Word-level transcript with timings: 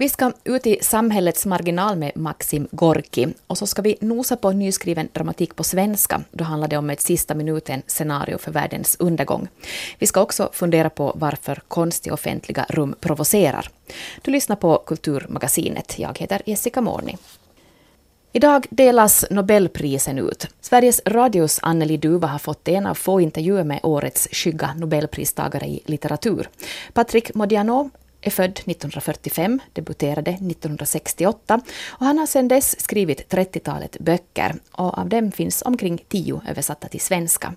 Vi 0.00 0.08
ska 0.08 0.32
ut 0.44 0.66
i 0.66 0.78
samhällets 0.82 1.46
marginal 1.46 1.96
med 1.96 2.12
Maxim 2.16 2.68
Gorki 2.70 3.28
och 3.46 3.58
så 3.58 3.66
ska 3.66 3.82
vi 3.82 3.96
nosa 4.00 4.36
på 4.36 4.52
nyskriven 4.52 5.08
dramatik 5.12 5.56
på 5.56 5.64
svenska. 5.64 6.22
Då 6.30 6.44
handlar 6.44 6.68
det 6.68 6.76
om 6.76 6.90
ett 6.90 7.00
sista 7.00 7.34
minuten-scenario 7.34 8.38
för 8.38 8.52
världens 8.52 8.96
undergång. 8.98 9.48
Vi 9.98 10.06
ska 10.06 10.22
också 10.22 10.50
fundera 10.52 10.90
på 10.90 11.12
varför 11.16 11.62
konst 11.68 12.06
i 12.06 12.10
offentliga 12.10 12.66
rum 12.68 12.94
provocerar. 13.00 13.68
Du 14.22 14.30
lyssnar 14.30 14.56
på 14.56 14.78
Kulturmagasinet. 14.78 15.98
Jag 15.98 16.18
heter 16.18 16.42
Jessica 16.46 16.80
Morni. 16.80 17.16
Idag 18.32 18.66
delas 18.70 19.24
Nobelprisen 19.30 20.18
ut. 20.18 20.46
Sveriges 20.60 21.00
Radios 21.06 21.58
Anneli 21.62 21.96
Duva 21.96 22.28
har 22.28 22.38
fått 22.38 22.68
en 22.68 22.86
av 22.86 22.94
få 22.94 23.20
intervjuer 23.20 23.64
med 23.64 23.80
årets 23.82 24.28
skygga 24.32 24.74
Nobelpristagare 24.74 25.66
i 25.66 25.82
litteratur. 25.86 26.48
Patrick 26.92 27.34
Modiano 27.34 27.90
är 28.20 28.30
född 28.30 28.50
1945, 28.50 29.60
debuterade 29.72 30.30
1968 30.30 31.60
och 31.88 32.06
han 32.06 32.18
har 32.18 32.26
sedan 32.26 32.48
dess 32.48 32.80
skrivit 32.80 33.32
30-talet 33.32 33.96
böcker 34.00 34.54
och 34.72 34.98
av 34.98 35.08
dem 35.08 35.32
finns 35.32 35.62
omkring 35.62 36.04
tio 36.08 36.42
översatta 36.48 36.88
till 36.88 37.00
svenska. 37.00 37.54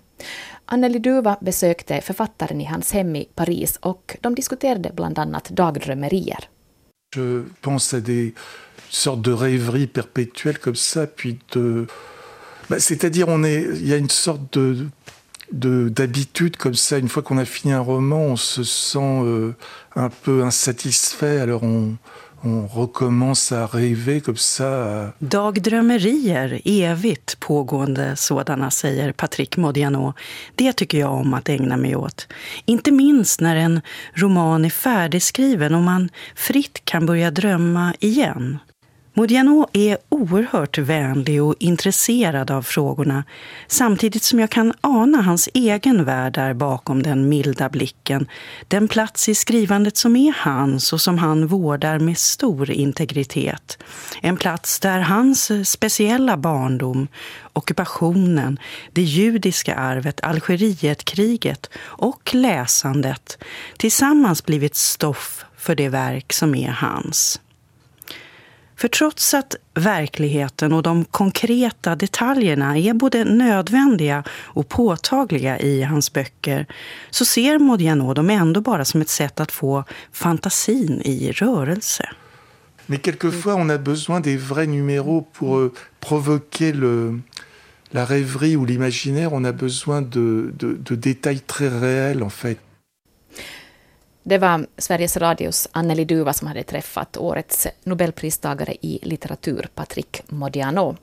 Anneli 0.64 0.98
Duva 0.98 1.36
besökte 1.40 2.00
författaren 2.00 2.60
i 2.60 2.64
hans 2.64 2.92
hem 2.92 3.16
i 3.16 3.24
Paris 3.34 3.76
och 3.80 4.16
de 4.20 4.34
diskuterade 4.34 4.90
bland 4.94 5.18
annat 5.18 5.48
dagdrömmerier. 5.50 6.48
Je 7.16 7.44
pense 7.60 7.96
à 7.96 8.00
des 8.00 8.32
sortes 8.88 9.22
de 9.22 9.32
rêveries 9.32 9.86
perpétuelles 9.86 10.58
comme 10.58 10.76
ça, 10.76 11.06
puis 11.06 11.38
de... 11.52 11.86
Bah, 12.68 12.80
C'est-à-dire, 12.80 13.28
est, 13.44 13.62
il 13.74 13.88
y 13.88 13.92
a 13.92 13.96
une 13.96 14.10
sorte 14.10 14.58
de 14.58 14.88
d'habitude 15.52 16.56
comme 16.56 16.74
ça. 16.74 16.98
Une 16.98 17.08
fois 17.08 17.22
qu'on 17.22 17.38
a 17.38 17.44
fini 17.44 17.72
un 17.72 17.80
roman, 17.80 18.32
on 18.32 18.36
se 18.36 18.62
sent 18.64 19.22
euh, 19.24 19.54
un 19.96 20.10
peu 20.10 20.42
insatisfait. 20.42 21.40
Alors 21.40 21.62
on, 21.62 21.96
on 22.44 22.66
recommence 22.66 23.52
à 23.52 23.66
rêver 23.66 24.20
comme 24.20 24.36
ça. 24.36 25.14
Dagdrömmerier, 25.18 26.62
evigt 26.64 27.36
pågående 27.40 28.16
sådana, 28.16 28.70
säger 28.70 29.12
Patrick 29.12 29.56
Modiano. 29.56 30.14
Det 30.54 30.72
tycker 30.72 30.98
jag 30.98 31.12
om 31.12 31.34
att 31.34 31.48
ägna 31.48 31.76
mig 31.76 31.96
åt. 31.96 32.26
Inte 32.64 32.90
minst 32.90 33.40
när 33.40 33.56
en 33.56 33.80
roman 34.14 34.64
är 34.64 34.70
färdigskriven 34.70 35.74
och 35.74 35.82
man 35.82 36.08
fritt 36.34 36.84
kan 36.84 37.06
börja 37.06 37.30
drömma 37.30 37.94
igen. 38.00 38.58
Modiano 39.16 39.68
är 39.72 39.98
oerhört 40.08 40.78
vänlig 40.78 41.42
och 41.42 41.54
intresserad 41.58 42.50
av 42.50 42.62
frågorna 42.62 43.24
samtidigt 43.66 44.22
som 44.22 44.40
jag 44.40 44.50
kan 44.50 44.72
ana 44.80 45.22
hans 45.22 45.48
egen 45.54 46.04
värld 46.04 46.34
där 46.34 46.54
bakom 46.54 47.02
den 47.02 47.28
milda 47.28 47.68
blicken. 47.68 48.28
Den 48.68 48.88
plats 48.88 49.28
i 49.28 49.34
skrivandet 49.34 49.96
som 49.96 50.16
är 50.16 50.34
hans 50.38 50.92
och 50.92 51.00
som 51.00 51.18
han 51.18 51.46
vårdar 51.46 51.98
med 51.98 52.18
stor 52.18 52.70
integritet. 52.70 53.78
En 54.22 54.36
plats 54.36 54.80
där 54.80 55.00
hans 55.00 55.70
speciella 55.70 56.36
barndom, 56.36 57.08
ockupationen, 57.52 58.58
det 58.92 59.02
judiska 59.02 59.74
arvet, 59.74 60.20
Algerietkriget 60.24 61.70
och 61.78 62.34
läsandet 62.34 63.38
tillsammans 63.76 64.44
blivit 64.44 64.76
stoff 64.76 65.44
för 65.56 65.74
det 65.74 65.88
verk 65.88 66.32
som 66.32 66.54
är 66.54 66.70
hans. 66.70 67.40
För 68.76 68.88
trots 68.88 69.34
att 69.34 69.56
verkligheten 69.74 70.72
och 70.72 70.82
de 70.82 71.04
konkreta 71.04 71.96
detaljerna 71.96 72.78
är 72.78 72.94
både 72.94 73.24
nödvändiga 73.24 74.24
och 74.30 74.68
påtagliga 74.68 75.60
i 75.60 75.82
hans 75.82 76.12
böcker 76.12 76.66
så 77.10 77.24
ser 77.24 77.58
Modiano 77.58 78.14
dem 78.14 78.30
ändå 78.30 78.60
bara 78.60 78.84
som 78.84 79.00
ett 79.00 79.08
sätt 79.08 79.40
att 79.40 79.52
få 79.52 79.84
fantasin 80.12 81.02
i 81.04 81.32
rörelse. 81.32 82.08
Men 82.86 82.98
quelquefois 82.98 83.56
on 83.56 83.70
a 83.70 83.78
besoin 83.78 84.20
des 84.20 84.36
vrais 84.36 84.68
numéros 84.68 85.24
pour 85.32 85.58
euh, 85.58 85.72
provoquer 86.00 86.72
le, 86.72 87.20
la 87.92 88.04
rêverie 88.04 88.56
ou 88.56 88.66
l'imaginaire. 88.66 89.32
On 89.32 89.44
a 89.44 89.52
besoin 89.52 90.02
de, 90.02 90.52
de, 90.58 90.74
de 90.74 90.94
détails 90.94 91.40
très 91.40 91.68
réels 91.68 92.22
en 92.22 92.30
fait. 92.30 92.58
Det 94.26 94.38
var 94.38 94.66
Sveriges 94.76 95.16
Radios 95.16 95.68
Anneli 95.72 96.04
Duva 96.04 96.32
som 96.32 96.48
hade 96.48 96.62
träffat 96.62 97.16
årets 97.16 97.66
nobelpristagare 97.82 98.74
i 98.80 98.98
litteratur, 99.02 99.68
Patrick 99.74 100.22
Modiano. 100.28 100.96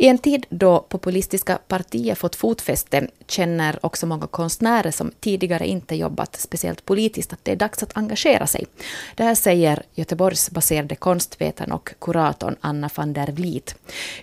I 0.00 0.08
en 0.08 0.18
tid 0.18 0.46
då 0.50 0.78
populistiska 0.78 1.58
partier 1.68 2.14
fått 2.14 2.36
fotfäste 2.36 3.08
känner 3.26 3.78
också 3.86 4.06
många 4.06 4.26
konstnärer 4.26 4.90
som 4.90 5.12
tidigare 5.20 5.66
inte 5.66 5.94
jobbat 5.94 6.36
speciellt 6.36 6.84
politiskt 6.84 7.32
att 7.32 7.44
det 7.44 7.52
är 7.52 7.56
dags 7.56 7.82
att 7.82 7.96
engagera 7.96 8.46
sig. 8.46 8.66
Det 9.14 9.24
här 9.24 9.34
säger 9.34 9.82
Göteborgsbaserade 9.94 10.94
konstvetaren 10.94 11.72
och 11.72 11.94
kuratorn 11.98 12.56
Anna 12.60 12.90
van 12.94 13.12
der 13.12 13.26
Vliet. 13.26 13.74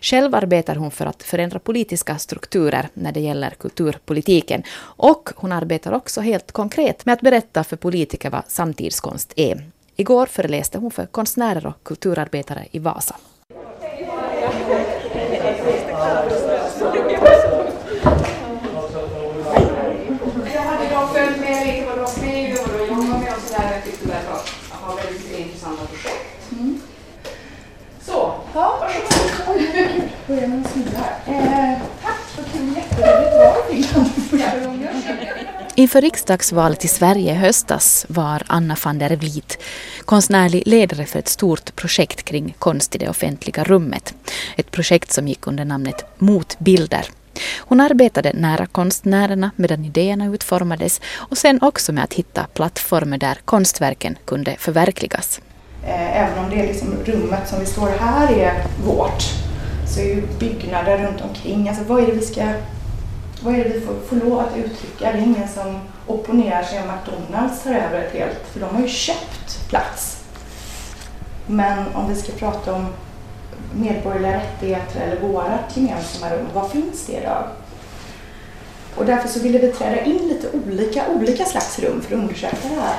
Själv 0.02 0.36
arbetar 0.36 0.76
hon 0.76 0.92
för 0.92 1.06
att 1.06 1.24
förändra 1.24 1.60
politiska 1.60 2.18
strukturer 2.18 2.90
när 2.94 3.12
det 3.12 3.20
gäller 3.20 3.50
kulturpolitiken 3.50 4.64
och 4.80 5.30
hon 5.36 5.52
arbetar 5.52 5.92
också 5.92 6.22
helt 6.22 6.52
konkret 6.52 7.06
med 7.06 7.14
att 7.14 7.22
berätta 7.22 7.64
för 7.64 7.76
politiker 7.76 8.30
vad 8.30 8.44
samtidskonst 8.48 9.34
är. 9.36 9.66
Igår 9.96 10.26
föreläste 10.26 10.78
hon 10.78 10.92
för 10.92 11.06
konstnärer 11.06 11.68
och 11.68 11.84
kulturarbetare 11.84 12.66
i 12.72 12.80
Vasa. 12.80 13.16
Oh, 16.10 17.57
Inför 35.88 36.02
riksdagsvalet 36.02 36.86
i 36.86 36.88
Sverige 36.88 37.32
i 37.32 37.36
höstas 37.36 38.06
var 38.10 38.44
Anna 38.48 38.76
van 38.84 39.00
der 39.00 39.16
Vliet 39.16 39.58
konstnärlig 40.06 40.64
ledare 40.66 41.06
för 41.06 41.20
ett 41.20 41.28
stort 41.28 41.76
projekt 41.76 42.24
kring 42.24 42.56
konst 42.60 42.96
i 42.96 42.98
det 42.98 43.10
offentliga 43.10 43.64
rummet. 43.64 44.14
Ett 44.56 44.72
projekt 44.72 45.12
som 45.12 45.28
gick 45.28 45.48
under 45.48 45.66
namnet 45.66 46.06
Motbilder. 46.18 47.06
Hon 47.60 47.80
arbetade 47.80 48.34
nära 48.34 48.66
konstnärerna 48.66 49.52
medan 49.56 49.86
idéerna 49.86 50.26
utformades 50.26 51.02
och 51.16 51.38
sen 51.38 51.62
också 51.62 51.94
med 51.94 52.04
att 52.04 52.14
hitta 52.14 52.48
plattformar 52.54 53.18
där 53.18 53.38
konstverken 53.46 54.18
kunde 54.26 54.56
förverkligas. 54.60 55.42
Eh, 55.84 56.24
även 56.24 56.44
om 56.44 56.50
det 56.50 56.56
är 56.56 56.68
liksom 56.68 56.96
rummet 57.06 57.50
som 57.50 57.60
vi 57.60 57.66
står 57.66 57.90
här 58.00 58.34
är 58.34 58.64
vårt 58.86 59.24
så 59.94 60.00
är 60.00 60.06
ju 60.06 60.28
byggnader 60.40 60.98
runt 60.98 61.22
omkring, 61.22 61.70
alltså 61.70 61.84
vad 61.84 62.04
är 62.04 62.08
det 62.08 62.14
vi 62.14 62.26
ska 62.26 62.54
vad 63.48 63.56
är 63.56 63.64
det 63.64 63.70
vi 63.70 63.82
får, 63.82 63.94
får 64.10 64.16
lov 64.16 64.40
att 64.40 64.58
uttrycka? 64.58 65.12
Det 65.12 65.18
är 65.18 65.22
ingen 65.22 65.48
som 65.48 65.80
opponerar 66.08 66.64
sig 66.64 66.82
om 66.82 66.88
McDonalds 66.88 67.64
tar 67.64 67.72
över 67.72 68.02
ett 68.02 68.14
helt, 68.14 68.48
för 68.52 68.60
de 68.60 68.76
har 68.76 68.82
ju 68.82 68.88
köpt 68.88 69.70
plats. 69.70 70.24
Men 71.46 71.96
om 71.96 72.10
vi 72.10 72.16
ska 72.16 72.32
prata 72.32 72.74
om 72.74 72.88
medborgerliga 73.76 74.38
rättigheter 74.38 75.02
eller 75.02 75.22
vårat 75.22 75.78
gemensamma 75.78 76.36
rum, 76.36 76.46
vad 76.54 76.72
finns 76.72 77.06
det 77.06 77.14
idag? 77.14 77.44
Och 78.96 79.06
därför 79.06 79.28
så 79.28 79.40
ville 79.40 79.60
vi 79.60 79.72
träda 79.72 80.02
in 80.02 80.28
lite 80.28 80.48
olika, 80.52 81.04
olika 81.10 81.46
slags 81.46 81.80
rum 81.80 82.02
för 82.02 82.16
att 82.16 82.22
undersöka 82.22 82.58
det 82.62 82.82
här. 82.82 82.96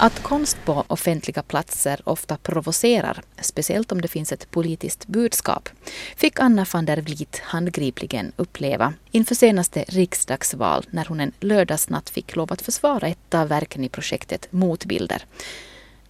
Att 0.00 0.22
konst 0.22 0.56
på 0.64 0.84
offentliga 0.88 1.42
platser 1.42 2.00
ofta 2.04 2.36
provocerar, 2.36 3.22
speciellt 3.40 3.92
om 3.92 4.00
det 4.00 4.08
finns 4.08 4.32
ett 4.32 4.50
politiskt 4.50 5.06
budskap, 5.06 5.68
fick 6.16 6.40
Anna 6.40 6.66
van 6.72 6.84
der 6.84 6.96
Vliet 6.96 7.38
handgripligen 7.38 8.32
uppleva 8.36 8.94
inför 9.10 9.34
senaste 9.34 9.84
riksdagsval 9.88 10.86
när 10.90 11.04
hon 11.04 11.20
en 11.20 11.32
lördagsnatt 11.40 12.10
fick 12.10 12.36
lov 12.36 12.52
att 12.52 12.62
försvara 12.62 13.08
ett 13.08 13.34
av 13.34 13.48
verken 13.48 13.84
i 13.84 13.88
projektet 13.88 14.48
Motbilder. 14.50 15.24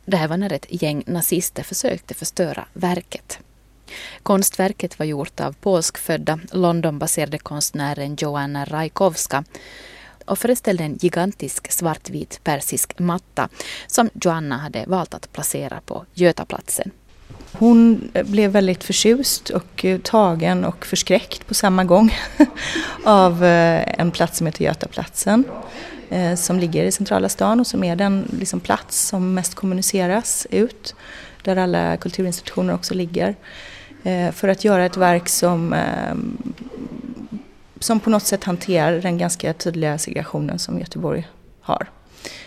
Det 0.05 0.17
här 0.17 0.29
var 0.29 0.37
när 0.37 0.53
ett 0.53 0.83
gäng 0.83 1.03
nazister 1.07 1.63
försökte 1.63 2.15
förstöra 2.15 2.65
verket. 2.73 3.39
Konstverket 4.23 4.99
var 4.99 5.07
gjort 5.07 5.41
av 5.41 5.53
polskfödda 5.53 6.41
Londonbaserade 6.53 7.39
konstnären 7.39 8.17
Joanna 8.21 8.65
Rajkowska 8.65 9.45
och 10.29 10.39
föreställde 10.39 10.85
en 10.85 10.97
gigantisk 11.01 11.73
svartvit 11.73 12.41
persisk 12.45 12.99
matta 12.99 13.49
som 13.87 14.11
Joanna 14.23 14.57
hade 14.57 14.85
valt 14.87 15.15
att 15.15 15.33
placera 15.33 15.81
på 15.87 16.05
Götaplatsen. 16.15 16.91
Hon 17.53 18.11
blev 18.25 18.51
väldigt 18.51 18.85
förtjust 18.85 19.51
och 19.51 19.85
eh, 19.85 19.99
tagen 19.99 20.65
och 20.65 20.87
förskräckt 20.87 21.47
på 21.47 21.55
samma 21.55 21.85
gång 21.85 22.15
av 23.05 23.45
eh, 23.45 24.01
en 24.01 24.11
plats 24.11 24.39
som 24.39 24.47
heter 24.47 24.65
Götaplatsen 24.65 25.45
eh, 26.11 26.35
som 26.35 26.59
ligger 26.59 26.85
i 26.85 26.93
centrala 26.93 27.29
stan 27.29 27.61
och 27.61 27.67
som 27.67 27.85
är 27.85 27.97
den 27.97 28.29
liksom, 28.39 28.61
plats 28.61 29.09
som 29.09 29.35
mest 29.35 29.55
kommuniceras 29.55 30.47
ut 30.51 30.95
där 31.43 31.57
alla 31.57 31.97
kulturinstitutioner 31.97 32.75
också 32.75 32.95
ligger 32.95 33.37
för 34.33 34.49
att 34.49 34.65
göra 34.65 34.87
ett 34.87 34.97
verk 34.97 35.29
som 35.29 35.75
som 37.81 38.01
på 38.01 38.11
något 38.11 38.23
sätt 38.23 38.45
hanterar 38.45 39.01
den 39.01 39.19
ganska 39.19 39.53
tydliga 39.53 39.99
segregationen 39.99 40.59
som 40.59 40.79
Göteborg 40.79 41.29
har. 41.61 41.91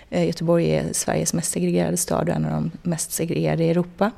Eh, 0.09 0.25
Göteborg 0.25 0.75
är 0.75 0.93
Sveriges 0.93 1.33
mest 1.33 1.51
segregerade 1.51 1.97
stad 1.97 2.29
och 2.29 2.35
en 2.35 2.45
av 2.45 2.51
de 2.51 2.71
mest 2.83 3.11
segregerade 3.11 3.63
i 3.63 3.69
Europa. 3.69 4.11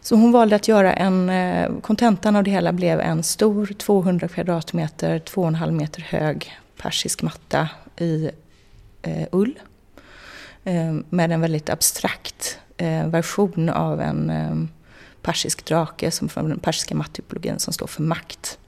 Så 0.00 0.16
hon 0.16 0.32
valde 0.32 0.56
att 0.56 0.68
göra 0.68 0.92
en, 0.92 1.30
eh, 1.30 1.70
kontentan 1.80 2.36
av 2.36 2.44
det 2.44 2.50
hela 2.50 2.72
blev 2.72 3.00
en 3.00 3.22
stor 3.22 3.66
200 3.66 4.28
kvadratmeter, 4.28 5.18
2,5 5.18 5.70
meter 5.76 6.00
hög 6.00 6.52
persisk 6.76 7.22
matta 7.22 7.68
i 7.96 8.30
eh, 9.02 9.26
ull. 9.32 9.58
Eh, 10.64 10.94
med 11.08 11.32
en 11.32 11.40
väldigt 11.40 11.70
abstrakt 11.70 12.58
eh, 12.76 13.06
version 13.06 13.68
av 13.68 14.00
en 14.00 14.30
eh, 14.30 14.56
persisk 15.22 15.64
drake 15.64 16.10
som 16.10 16.28
från 16.28 16.48
den 16.48 16.58
persiska 16.58 16.94
mattypologin 16.94 17.58
som 17.58 17.72
står 17.72 17.86
för 17.86 18.02
makt. 18.02 18.58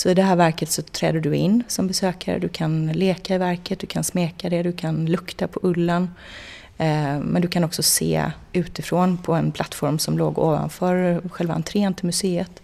Så 0.00 0.10
i 0.10 0.14
det 0.14 0.22
här 0.22 0.36
verket 0.36 0.70
så 0.70 0.82
träder 0.82 1.20
du 1.20 1.36
in 1.36 1.62
som 1.68 1.86
besökare, 1.86 2.38
du 2.38 2.48
kan 2.48 2.86
leka 2.86 3.34
i 3.34 3.38
verket, 3.38 3.78
du 3.78 3.86
kan 3.86 4.04
smeka 4.04 4.48
det, 4.48 4.62
du 4.62 4.72
kan 4.72 5.06
lukta 5.06 5.48
på 5.48 5.60
ullen. 5.62 6.14
Eh, 6.78 7.18
men 7.18 7.42
du 7.42 7.48
kan 7.48 7.64
också 7.64 7.82
se 7.82 8.30
utifrån 8.52 9.18
på 9.18 9.34
en 9.34 9.52
plattform 9.52 9.98
som 9.98 10.18
låg 10.18 10.38
ovanför 10.38 11.22
själva 11.30 11.54
entrén 11.54 11.94
till 11.94 12.06
museet 12.06 12.62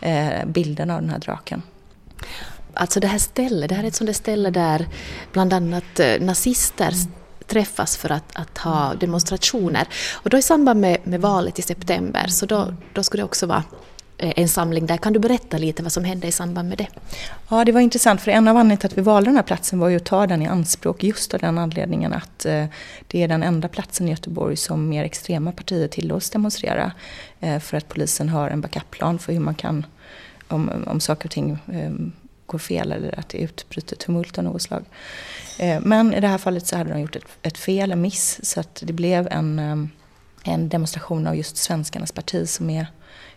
eh, 0.00 0.44
bilden 0.46 0.90
av 0.90 1.00
den 1.00 1.10
här 1.10 1.18
draken. 1.18 1.62
Alltså 2.74 3.00
det 3.00 3.06
här 3.06 3.18
stället, 3.18 3.68
det 3.68 3.74
här 3.74 3.84
är 3.84 3.88
ett 3.88 3.94
sådant 3.94 4.16
ställe 4.16 4.50
där 4.50 4.86
bland 5.32 5.52
annat 5.52 6.00
eh, 6.00 6.20
nazister 6.20 6.92
mm. 6.92 7.12
träffas 7.46 7.96
för 7.96 8.12
att, 8.12 8.36
att 8.36 8.58
ha 8.58 8.94
demonstrationer. 8.94 9.88
Och 10.12 10.30
då 10.30 10.38
i 10.38 10.42
samband 10.42 10.80
med, 10.80 10.98
med 11.04 11.20
valet 11.20 11.58
i 11.58 11.62
september 11.62 12.26
så 12.28 12.46
då, 12.46 12.74
då 12.92 13.02
skulle 13.02 13.20
det 13.20 13.24
också 13.24 13.46
vara 13.46 13.64
Eh, 14.18 14.32
en 14.36 14.48
samling 14.48 14.86
där. 14.86 14.96
Kan 14.96 15.12
du 15.12 15.18
berätta 15.18 15.58
lite 15.58 15.82
vad 15.82 15.92
som 15.92 16.04
hände 16.04 16.26
i 16.26 16.32
samband 16.32 16.68
med 16.68 16.78
det? 16.78 16.88
Ja, 17.48 17.64
det 17.64 17.72
var 17.72 17.80
intressant 17.80 18.20
för 18.20 18.30
en 18.30 18.48
av 18.48 18.56
anledningarna 18.56 18.80
till 18.80 18.86
att 18.86 18.98
vi 18.98 19.02
valde 19.02 19.28
den 19.28 19.36
här 19.36 19.42
platsen 19.42 19.78
var 19.78 19.88
ju 19.88 19.96
att 19.96 20.04
ta 20.04 20.26
den 20.26 20.42
i 20.42 20.46
anspråk 20.46 21.02
just 21.02 21.34
av 21.34 21.40
den 21.40 21.58
anledningen 21.58 22.12
att 22.12 22.46
eh, 22.46 22.66
det 23.06 23.22
är 23.22 23.28
den 23.28 23.42
enda 23.42 23.68
platsen 23.68 24.08
i 24.08 24.10
Göteborg 24.10 24.56
som 24.56 24.88
mer 24.88 25.04
extrema 25.04 25.52
partier 25.52 25.88
tillåts 25.88 26.30
demonstrera. 26.30 26.92
Eh, 27.40 27.58
för 27.58 27.76
att 27.76 27.88
polisen 27.88 28.28
har 28.28 28.50
en 28.50 28.60
backupplan 28.60 29.18
för 29.18 29.32
hur 29.32 29.40
man 29.40 29.54
kan, 29.54 29.86
om, 30.48 30.70
om 30.86 31.00
saker 31.00 31.24
och 31.24 31.30
ting 31.30 31.58
ehm, 31.72 32.12
går 32.46 32.58
fel 32.58 32.92
eller 32.92 33.18
att 33.18 33.28
det 33.28 33.38
utbryter 33.38 33.96
tumult 33.96 34.38
av 34.38 34.44
något 34.44 34.62
slag. 34.62 34.84
Men 35.82 36.14
i 36.14 36.20
det 36.20 36.28
här 36.28 36.38
fallet 36.38 36.66
så 36.66 36.76
hade 36.76 36.92
de 36.92 37.00
gjort 37.00 37.16
ett, 37.16 37.24
ett 37.42 37.58
fel, 37.58 37.92
en 37.92 38.00
miss, 38.00 38.40
så 38.42 38.60
att 38.60 38.82
det 38.86 38.92
blev 38.92 39.28
en, 39.30 39.58
ehm, 39.58 39.90
en 40.44 40.68
demonstration 40.68 41.26
av 41.26 41.36
just 41.36 41.56
Svenskarnas 41.56 42.12
parti 42.12 42.48
som 42.48 42.70
är 42.70 42.86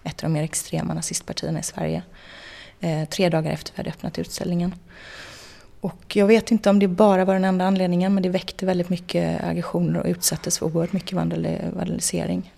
ett 0.04 0.24
av 0.24 0.30
de 0.30 0.34
mer 0.34 0.44
extrema 0.44 0.94
nazistpartierna 0.94 1.60
i 1.60 1.63
Sverige. 1.63 2.04
Eh, 2.80 3.10
tre 3.10 3.30
dagar 3.30 3.51
efter 3.51 3.74
vi 3.74 3.78
hade 3.78 3.90
öppnat 3.90 4.19
utställningen. 4.19 4.75
Och 5.81 6.16
jag 6.16 6.28
vet 6.28 6.51
inte 6.51 6.69
om 6.69 6.80
det 6.80 6.88
bara 6.88 7.25
var 7.25 7.34
den 7.34 7.46
enda 7.46 7.66
anledningen 7.66 8.13
men 8.13 8.24
det 8.24 8.30
väckte 8.30 8.66
väldigt 8.66 8.90
mycket 8.90 9.44
aggressioner 9.44 10.00
och 10.00 10.06
utsattes 10.06 10.57
för 10.57 10.66
oerhört 10.66 10.94
mycket 10.94 11.13
vandalisering. 11.13 12.54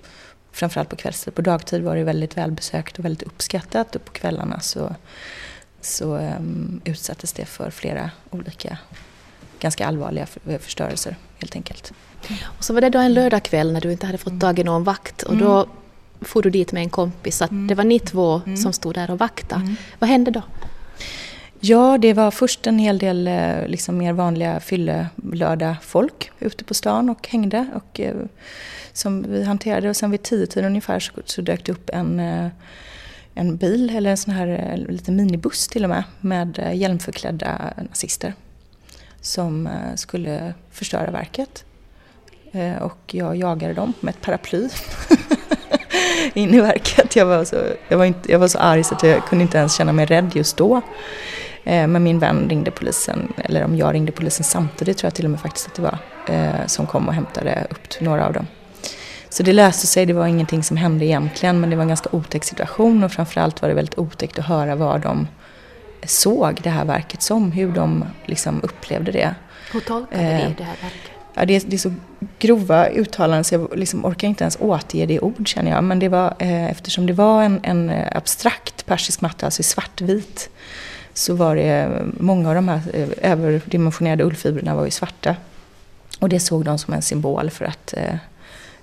Framförallt 0.51 0.89
på 0.89 0.95
kvällstid. 0.95 1.35
På 1.35 1.41
dagtid 1.41 1.83
var 1.83 1.95
det 1.95 2.03
väldigt 2.03 2.38
välbesökt 2.38 2.99
och 2.99 3.05
väldigt 3.05 3.27
uppskattat 3.27 3.95
och 3.95 4.05
på 4.05 4.11
kvällarna 4.11 4.59
så, 4.59 4.95
så 5.81 6.17
um, 6.17 6.81
utsattes 6.85 7.33
det 7.33 7.45
för 7.45 7.69
flera 7.69 8.11
olika 8.29 8.77
ganska 9.59 9.87
allvarliga 9.87 10.25
förstörelser 10.59 11.15
helt 11.37 11.55
enkelt. 11.55 11.94
Och 12.44 12.63
så 12.63 12.73
var 12.73 12.81
det 12.81 12.89
då 12.89 12.99
en 12.99 13.13
lördagkväll 13.13 13.73
när 13.73 13.81
du 13.81 13.91
inte 13.91 14.05
hade 14.05 14.17
fått 14.17 14.41
tag 14.41 14.59
i 14.59 14.63
någon 14.63 14.83
vakt 14.83 15.23
och 15.23 15.37
då 15.37 15.53
mm 15.53 15.69
for 16.21 16.41
du 16.41 16.50
dit 16.50 16.71
med 16.71 16.83
en 16.83 16.89
kompis. 16.89 17.38
Så 17.38 17.44
mm. 17.44 17.68
Det 17.68 17.75
var 17.75 17.83
ni 17.83 18.00
två 18.00 18.41
mm. 18.45 18.57
som 18.57 18.73
stod 18.73 18.94
där 18.94 19.12
och 19.12 19.19
vaktade. 19.19 19.62
Mm. 19.62 19.75
Vad 20.00 20.09
hände 20.09 20.31
då? 20.31 20.41
Ja, 21.63 21.97
det 21.97 22.13
var 22.13 22.31
först 22.31 22.68
en 22.68 22.79
hel 22.79 22.97
del 22.97 23.27
eh, 23.27 23.68
liksom, 23.68 23.97
mer 23.97 24.13
vanliga 24.13 24.59
fyllelörda 24.59 25.77
folk 25.81 26.31
ute 26.39 26.63
på 26.63 26.73
stan 26.73 27.09
och 27.09 27.27
hängde. 27.27 27.68
Och, 27.73 28.00
eh, 28.00 28.15
som 28.94 29.25
vi 29.31 29.44
hanterade 29.44 29.89
och 29.89 29.95
sen 29.95 30.12
vid 30.12 30.23
tio 30.23 30.47
tiden 30.47 30.68
ungefär 30.69 31.00
så, 31.00 31.12
så 31.25 31.41
dök 31.41 31.65
det 31.65 31.71
upp 31.71 31.89
en, 31.94 32.19
eh, 32.19 32.47
en 33.33 33.57
bil, 33.57 33.89
eller 33.95 34.09
en 34.12 34.18
sån 34.18 34.33
här 34.33 34.77
liten 34.89 35.15
minibuss 35.15 35.68
till 35.68 35.83
och 35.83 35.89
med, 35.89 36.03
med 36.21 36.71
hjälmförklädda 36.73 37.73
nazister. 37.89 38.33
Som 39.21 39.69
skulle 39.95 40.53
förstöra 40.71 41.12
verket. 41.12 41.65
Och 42.81 43.00
jag 43.12 43.35
jagade 43.35 43.73
dem 43.73 43.94
med 44.00 44.12
ett 44.12 44.21
paraply. 44.21 44.69
in 46.33 46.53
i 46.53 46.61
verket. 46.61 47.15
Jag 47.15 47.25
var, 47.25 47.45
så, 47.45 47.55
jag, 47.87 47.97
var 47.97 48.05
inte, 48.05 48.31
jag 48.31 48.39
var 48.39 48.47
så 48.47 48.57
arg 48.57 48.83
så 48.83 48.95
att 48.95 49.03
jag 49.03 49.25
kunde 49.25 49.43
inte 49.43 49.57
ens 49.57 49.75
känna 49.75 49.93
mig 49.93 50.05
rädd 50.05 50.31
just 50.35 50.57
då. 50.57 50.81
Eh, 51.63 51.87
men 51.87 52.03
min 52.03 52.19
vän 52.19 52.49
ringde 52.49 52.71
polisen, 52.71 53.33
eller 53.37 53.63
om 53.63 53.75
jag 53.75 53.93
ringde 53.93 54.11
polisen 54.11 54.43
samtidigt 54.43 54.97
tror 54.97 55.07
jag 55.07 55.13
till 55.13 55.25
och 55.25 55.31
med 55.31 55.39
faktiskt 55.39 55.67
att 55.67 55.75
det 55.75 55.81
var, 55.81 55.97
eh, 56.27 56.65
som 56.67 56.87
kom 56.87 57.07
och 57.07 57.13
hämtade 57.13 57.67
upp 57.69 58.01
några 58.01 58.25
av 58.25 58.33
dem. 58.33 58.47
Så 59.29 59.43
det 59.43 59.53
löste 59.53 59.87
sig, 59.87 60.05
det 60.05 60.13
var 60.13 60.27
ingenting 60.27 60.63
som 60.63 60.77
hände 60.77 61.05
egentligen 61.05 61.59
men 61.59 61.69
det 61.69 61.75
var 61.75 61.81
en 61.81 61.87
ganska 61.87 62.09
otäck 62.11 62.43
situation 62.43 63.03
och 63.03 63.11
framförallt 63.11 63.61
var 63.61 63.69
det 63.69 63.75
väldigt 63.75 63.97
otäckt 63.97 64.39
att 64.39 64.45
höra 64.45 64.75
vad 64.75 65.01
de 65.01 65.27
såg 66.03 66.59
det 66.63 66.69
här 66.69 66.85
verket 66.85 67.21
som, 67.21 67.51
hur 67.51 67.71
de 67.71 68.05
liksom 68.25 68.59
upplevde 68.63 69.11
det. 69.11 69.35
Hur 69.71 69.79
tolkade 69.79 70.23
eh, 70.23 70.49
det 70.57 70.63
här 70.63 70.75
verket? 70.81 71.20
Ja, 71.33 71.45
det, 71.45 71.56
är, 71.56 71.62
det 71.66 71.75
är 71.75 71.78
så 71.78 71.94
grova 72.39 72.89
uttalanden 72.89 73.44
så 73.44 73.56
jag 73.56 73.78
liksom 73.78 74.06
orkar 74.06 74.28
inte 74.28 74.44
ens 74.44 74.57
återge 74.60 75.06
det 75.06 75.13
i 75.13 75.19
ord 75.19 75.48
känner 75.48 75.72
jag. 75.72 75.83
Men 75.83 76.00
det 76.00 76.10
var, 76.10 76.36
eh, 76.39 76.72
eftersom 76.72 77.06
det 77.06 77.13
var 77.13 77.44
en, 77.44 77.60
en 77.63 77.89
eh, 77.89 78.18
abstrakt 78.18 78.86
persisk 78.86 79.22
matta, 79.22 79.45
alltså 79.45 79.60
i 79.60 79.63
svartvit, 79.63 80.50
så 81.13 81.36
var 81.36 81.56
det 81.56 81.63
eh, 81.63 82.01
många 82.19 82.50
av 82.50 82.56
de 82.56 82.68
här 82.68 82.81
eh, 82.94 83.31
överdimensionerade 83.31 84.24
ullfibrerna 84.24 84.75
var 84.75 84.86
ju 84.86 84.92
svarta. 84.92 85.36
Och 86.19 86.30
det 86.30 86.39
såg 86.39 86.66
de 86.66 86.78
som 86.78 86.94
en 86.94 87.01
symbol 87.01 87.50
för 87.50 87.66
att 87.66 87.94
eh, 87.98 88.16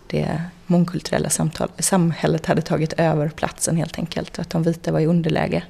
det 0.07 0.43
mångkulturella 0.67 1.31
samtal, 1.31 1.69
samhället 1.79 2.47
hade 2.47 2.63
tagit 2.63 2.93
över 2.93 3.29
platsen 3.29 3.77
helt 3.77 3.99
enkelt. 3.99 4.39
Att 4.39 4.51
de 4.51 4.63
vita 4.63 4.93
var 4.93 5.01
i 5.01 5.07
underläge. 5.07 5.63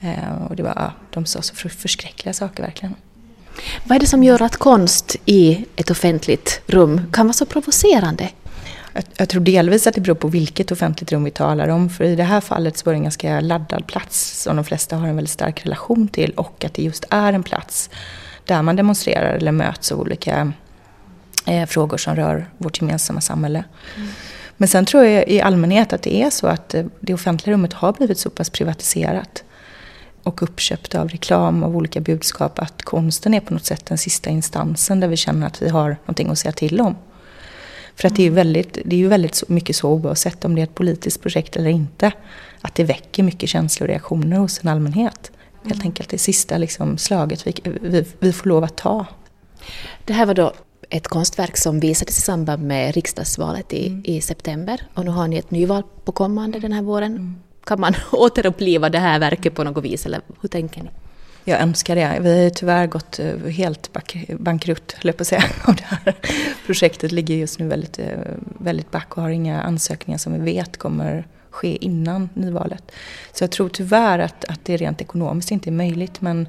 Eh, 0.00 0.42
och 0.48 0.56
det 0.56 0.62
var, 0.62 0.72
ja, 0.76 0.92
de 1.10 1.26
sa 1.26 1.42
så 1.42 1.54
förskräckliga 1.54 2.32
saker 2.32 2.62
verkligen. 2.62 2.94
Vad 3.84 3.96
är 3.96 4.00
det 4.00 4.06
som 4.06 4.24
gör 4.24 4.42
att 4.42 4.56
konst 4.56 5.16
i 5.26 5.64
ett 5.76 5.90
offentligt 5.90 6.60
rum 6.66 7.00
kan 7.12 7.26
vara 7.26 7.32
så 7.32 7.46
provocerande? 7.46 8.28
Jag, 9.16 9.28
tror 9.28 9.42
delvis 9.42 9.86
att 9.86 9.94
det 9.94 10.00
beror 10.00 10.14
på 10.14 10.28
vilket 10.28 10.72
offentligt 10.72 11.12
rum 11.12 11.24
vi 11.24 11.30
talar 11.30 11.68
om. 11.68 11.90
För 11.90 12.04
i 12.04 12.16
det 12.16 12.22
här 12.22 12.40
fallet 12.40 12.76
så 12.76 12.84
var 12.84 12.92
det 12.92 12.96
en 12.96 13.02
ganska 13.02 13.40
laddad 13.40 13.86
plats 13.86 14.42
som 14.42 14.56
de 14.56 14.64
flesta 14.64 14.96
har 14.96 15.08
en 15.08 15.16
väldigt 15.16 15.32
stark 15.32 15.64
relation 15.66 16.08
till. 16.08 16.30
Och 16.30 16.64
att 16.64 16.74
det 16.74 16.82
just 16.82 17.04
är 17.10 17.32
en 17.32 17.42
plats 17.42 17.90
där 18.44 18.62
man 18.62 18.76
demonstrerar 18.76 19.34
eller 19.34 19.52
möts 19.52 19.92
av 19.92 20.00
olika 20.00 20.52
eh, 21.46 21.66
frågor 21.66 21.96
som 21.96 22.16
rör 22.16 22.50
vårt 22.58 22.80
gemensamma 22.80 23.20
samhälle. 23.20 23.64
Mm. 23.96 24.08
Men 24.56 24.68
sen 24.68 24.84
tror 24.84 25.04
jag 25.04 25.28
i 25.28 25.40
allmänhet 25.40 25.92
att 25.92 26.02
det 26.02 26.22
är 26.22 26.30
så 26.30 26.46
att 26.46 26.74
eh, 26.74 26.84
det 27.00 27.14
offentliga 27.14 27.54
rummet 27.54 27.72
har 27.72 27.92
blivit 27.92 28.18
så 28.18 28.30
pass 28.30 28.50
privatiserat 28.50 29.44
och 30.22 30.42
uppköpt 30.42 30.94
av 30.94 31.08
reklam 31.08 31.62
av 31.62 31.76
olika 31.76 32.00
budskap 32.00 32.58
att 32.58 32.82
konsten 32.82 33.34
är 33.34 33.40
på 33.40 33.54
något 33.54 33.64
sätt 33.64 33.86
den 33.86 33.98
sista 33.98 34.30
instansen 34.30 35.00
där 35.00 35.08
vi 35.08 35.16
känner 35.16 35.46
att 35.46 35.62
vi 35.62 35.68
har 35.68 35.88
någonting 35.88 36.30
att 36.30 36.38
säga 36.38 36.52
till 36.52 36.80
om. 36.80 36.96
För 37.94 38.08
att 38.08 38.16
det 38.16 38.22
är 38.22 38.24
ju 38.24 38.30
väldigt, 38.30 38.78
det 38.84 38.96
är 38.96 39.00
ju 39.00 39.08
väldigt 39.08 39.48
mycket 39.48 39.76
så 39.76 39.88
oavsett 39.88 40.44
om 40.44 40.54
det 40.54 40.60
är 40.60 40.64
ett 40.64 40.74
politiskt 40.74 41.22
projekt 41.22 41.56
eller 41.56 41.70
inte. 41.70 42.12
Att 42.60 42.74
det 42.74 42.84
väcker 42.84 43.22
mycket 43.22 43.48
känslor 43.48 43.88
och 43.88 43.90
reaktioner 43.90 44.36
hos 44.36 44.60
en 44.62 44.68
allmänhet. 44.68 45.32
Helt 45.62 45.74
mm. 45.74 45.86
enkelt 45.86 46.08
det 46.08 46.18
sista 46.18 46.58
liksom, 46.58 46.98
slaget 46.98 47.46
vi, 47.46 47.54
vi, 47.64 48.04
vi 48.18 48.32
får 48.32 48.48
lov 48.48 48.64
att 48.64 48.76
ta. 48.76 49.06
Det 50.04 50.12
här 50.12 50.26
var 50.26 50.34
då 50.34 50.52
ett 50.90 51.08
konstverk 51.08 51.56
som 51.56 51.80
visades 51.80 52.18
i 52.18 52.20
samband 52.20 52.62
med 52.62 52.94
riksdagsvalet 52.94 53.72
i, 53.72 53.86
mm. 53.86 54.02
i 54.04 54.20
september. 54.20 54.82
Och 54.94 55.04
nu 55.04 55.10
har 55.10 55.28
ni 55.28 55.36
ett 55.36 55.50
nyval 55.50 55.82
på 56.04 56.12
kommande 56.12 56.58
den 56.58 56.72
här 56.72 56.82
våren. 56.82 57.12
Mm. 57.12 57.36
Kan 57.70 57.80
man 57.80 57.94
återuppliva 58.12 58.88
det 58.88 58.98
här 58.98 59.18
verket 59.18 59.54
på 59.54 59.64
något 59.64 59.84
vis, 59.84 60.06
eller 60.06 60.20
hur 60.40 60.48
tänker 60.48 60.82
ni? 60.82 60.90
Jag 61.44 61.60
önskar 61.60 61.96
det. 61.96 62.18
Vi 62.20 62.42
har 62.42 62.50
tyvärr 62.50 62.86
gått 62.86 63.18
eh, 63.18 63.36
helt 63.36 63.90
bankrutt, 64.38 64.92
höll 64.92 65.06
jag 65.06 65.16
på 65.16 65.22
att 65.22 65.26
säga. 65.26 65.44
Och 65.66 65.74
det 65.74 65.84
här 65.84 66.14
projektet 66.66 67.12
ligger 67.12 67.34
just 67.34 67.58
nu 67.58 67.68
väldigt, 67.68 67.98
eh, 67.98 68.06
väldigt 68.58 68.90
back 68.90 69.16
och 69.16 69.22
har 69.22 69.30
inga 69.30 69.62
ansökningar 69.62 70.18
som 70.18 70.32
vi 70.32 70.38
vet 70.52 70.76
kommer 70.76 71.26
ske 71.50 71.84
innan 71.84 72.28
nyvalet. 72.34 72.92
Så 73.32 73.44
jag 73.44 73.50
tror 73.50 73.68
tyvärr 73.68 74.18
att, 74.18 74.44
att 74.44 74.64
det 74.64 74.76
rent 74.76 75.00
ekonomiskt 75.00 75.50
inte 75.50 75.70
är 75.70 75.72
möjligt, 75.72 76.20
men 76.20 76.48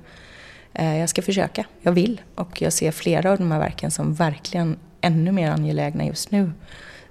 eh, 0.74 0.98
jag 0.98 1.10
ska 1.10 1.22
försöka. 1.22 1.66
Jag 1.82 1.92
vill. 1.92 2.22
Och 2.36 2.62
jag 2.62 2.74
ser 2.74 2.92
flera 2.92 3.32
av 3.32 3.38
de 3.38 3.51
här 3.51 3.60
verken 3.60 3.92
som 3.92 4.13
verkligen 4.13 4.78
ännu 5.01 5.32
mer 5.32 5.51
angelägna 5.51 6.06
just 6.06 6.32
nu 6.32 6.51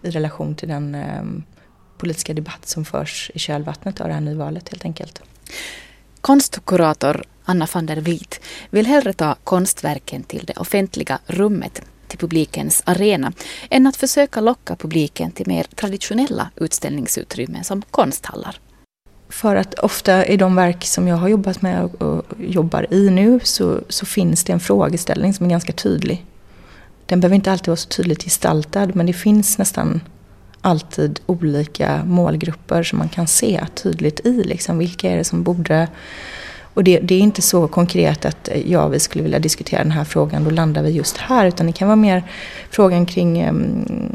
i 0.03 0.11
relation 0.11 0.55
till 0.55 0.69
den 0.69 0.95
ehm, 0.95 1.43
politiska 2.01 2.35
debatt 2.35 2.69
som 2.69 2.85
förs 2.85 3.31
i 3.35 3.39
kölvattnet 3.39 4.01
av 4.01 4.09
det 4.09 4.15
här 4.15 4.21
nyvalet 4.21 4.69
helt 4.69 4.85
enkelt. 4.85 5.23
Konstkurator 6.21 7.23
Anna 7.45 7.67
van 7.75 7.87
der 7.87 7.97
Vliet 7.97 8.41
vill 8.71 8.87
hellre 8.87 9.13
ta 9.13 9.37
konstverken 9.45 10.23
till 10.23 10.45
det 10.47 10.57
offentliga 10.57 11.19
rummet, 11.27 11.83
till 12.09 12.19
publikens 12.19 12.83
arena, 12.87 13.33
än 13.71 13.87
att 13.87 13.97
försöka 13.97 14.41
locka 14.41 14.77
publiken 14.77 15.33
till 15.33 15.47
mer 15.47 15.67
traditionella 15.75 16.51
utställningsutrymmen 16.57 17.65
som 17.65 17.83
konsthallar. 17.91 18.61
För 19.29 19.57
att 19.57 19.75
ofta 19.75 20.27
i 20.27 20.37
de 20.37 20.55
verk 20.55 20.85
som 20.85 21.09
jag 21.09 21.17
har 21.17 21.29
jobbat 21.29 21.63
med 21.63 21.85
och 21.85 22.25
jobbar 22.39 22.95
i 22.95 23.11
nu 23.11 23.41
så, 23.43 23.81
så 23.89 24.07
finns 24.07 24.45
det 24.45 24.53
en 24.53 24.61
frågeställning 24.61 25.35
som 25.35 25.47
är 25.47 25.51
ganska 25.51 25.73
tydlig 25.73 26.25
Den 27.07 27.21
behöver 27.21 27.37
inte 27.37 27.53
alltid 27.53 27.69
vara 27.69 27.77
så 27.77 27.89
tydligt 27.89 28.25
gestaltad 28.25 28.87
men 28.95 29.07
det 29.07 29.13
finns 29.13 29.59
nästan 29.59 30.01
alltid 30.61 31.21
olika 31.27 32.05
målgrupper 32.05 32.83
som 32.83 32.99
man 32.99 33.09
kan 33.09 33.27
se 33.27 33.67
tydligt 33.75 34.27
i. 34.27 34.45
Liksom, 34.45 34.79
vilka 34.79 35.11
är 35.11 35.17
det 35.17 35.25
som 35.25 35.43
borde... 35.43 35.89
Och 36.75 36.85
det, 36.85 36.99
det, 36.99 37.15
är 37.15 37.21
inte 37.21 37.43
så 37.43 37.69
konkret 37.69 38.25
att 38.25 38.49
ja, 38.67 38.89
vi 38.89 39.01
skulle 39.01 39.25
vilja 39.25 39.39
diskutera 39.39 39.83
den 39.83 39.93
här 39.93 40.05
frågan, 40.05 40.45
då 40.45 40.51
landar 40.51 40.83
vi 40.83 40.91
just 40.91 41.17
här. 41.17 41.47
Utan 41.47 41.67
det 41.67 41.73
kan 41.73 41.89
vara 41.89 41.97
mer 41.97 42.23
frågan 42.71 43.07
kring 43.07 43.49
um, 43.49 44.13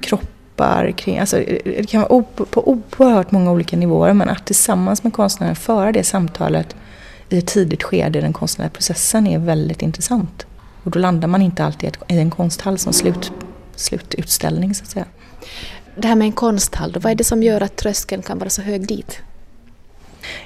kroppar, 0.00 0.90
kring, 0.90 1.18
alltså, 1.18 1.36
det 1.64 1.90
kan 1.90 2.00
vara 2.00 2.22
på 2.50 2.68
oerhört 2.68 3.30
många 3.30 3.52
olika 3.52 3.76
nivåer. 3.76 4.12
Men 4.12 4.28
att 4.28 4.46
tillsammans 4.46 5.04
med 5.04 5.12
konstnären 5.12 5.56
föra 5.56 5.92
det 5.92 6.04
samtalet 6.04 6.76
i 7.28 7.38
ett 7.38 7.46
tidigt 7.46 7.82
skede 7.82 8.18
i 8.18 8.22
den 8.22 8.32
konstnärliga 8.32 8.72
processen 8.72 9.26
är 9.26 9.38
väldigt 9.38 9.82
intressant. 9.82 10.46
Och 10.82 10.90
då 10.90 10.98
landar 10.98 11.28
man 11.28 11.42
inte 11.42 11.64
alltid 11.64 11.96
i 12.08 12.18
en 12.18 12.30
konsthall 12.30 12.78
som 12.78 12.92
slut, 12.92 13.32
slututställning 13.76 14.74
så 14.74 14.82
att 14.82 14.90
säga. 14.90 15.04
Det 15.96 16.08
här 16.08 16.14
med 16.14 16.26
en 16.26 16.32
konsthall, 16.32 16.92
då, 16.92 17.00
vad 17.00 17.12
är 17.12 17.16
det 17.16 17.24
som 17.24 17.42
gör 17.42 17.60
att 17.60 17.76
tröskeln 17.76 18.22
kan 18.22 18.38
vara 18.38 18.50
så 18.50 18.62
hög 18.62 18.86
dit? 18.86 19.20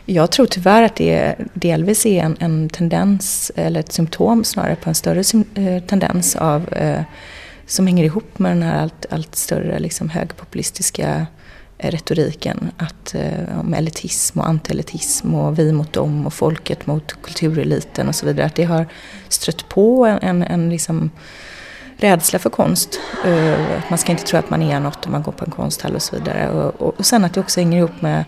Jag 0.05 0.31
tror 0.33 0.47
tyvärr 0.47 0.83
att 0.83 0.97
det 0.97 1.35
delvis 1.55 2.07
är 2.07 2.23
en, 2.23 2.37
en 2.41 2.69
tendens, 2.69 3.53
eller 3.57 3.81
ett 3.81 3.93
symptom 3.93 4.45
snarare 4.45 4.77
på 4.77 4.89
en 4.89 4.95
större 4.95 5.23
eh, 5.55 5.83
tendens 5.83 6.37
av 6.37 6.73
eh, 6.73 7.03
som 7.67 7.87
hänger 7.87 8.05
ihop 8.05 8.39
med 8.39 8.51
den 8.51 8.63
här 8.63 8.83
allt, 8.83 9.07
allt 9.11 9.37
större 9.37 9.79
liksom, 9.79 10.09
högerpopulistiska 10.09 11.27
eh, 11.79 11.91
retoriken. 11.91 12.71
Att, 12.77 13.15
eh, 13.15 13.61
om 13.61 13.75
elitism 13.75 14.41
och 14.41 14.49
antielitism 14.49 15.35
och 15.35 15.59
vi 15.59 15.73
mot 15.73 15.93
dem 15.93 16.27
och 16.27 16.35
folket 16.35 16.87
mot 16.87 17.23
kultureliten 17.23 18.09
och 18.09 18.15
så 18.15 18.27
vidare. 18.27 18.47
Att 18.47 18.55
det 18.55 18.65
har 18.65 18.87
strött 19.29 19.69
på 19.69 20.07
en, 20.07 20.19
en, 20.19 20.43
en 20.43 20.71
liksom 20.71 21.11
rädsla 22.01 22.39
för 22.39 22.51
konst. 22.51 23.01
Eh, 23.25 23.61
man 23.89 23.99
ska 23.99 24.13
inte 24.13 24.25
tro 24.25 24.39
att 24.39 24.51
man 24.51 24.63
är 24.63 24.81
något 24.81 25.07
om 25.07 25.13
man 25.13 25.23
går 25.23 25.33
på 25.33 25.45
en 25.45 25.51
konsthall 25.51 25.95
och 25.95 26.03
så 26.03 26.17
vidare. 26.17 26.49
Och, 26.49 26.81
och, 26.81 26.99
och 26.99 27.07
sen 27.07 27.25
att 27.25 27.35
det 27.35 27.41
också 27.41 27.61
hänger 27.61 27.79
ihop 27.79 28.03
med 28.03 28.25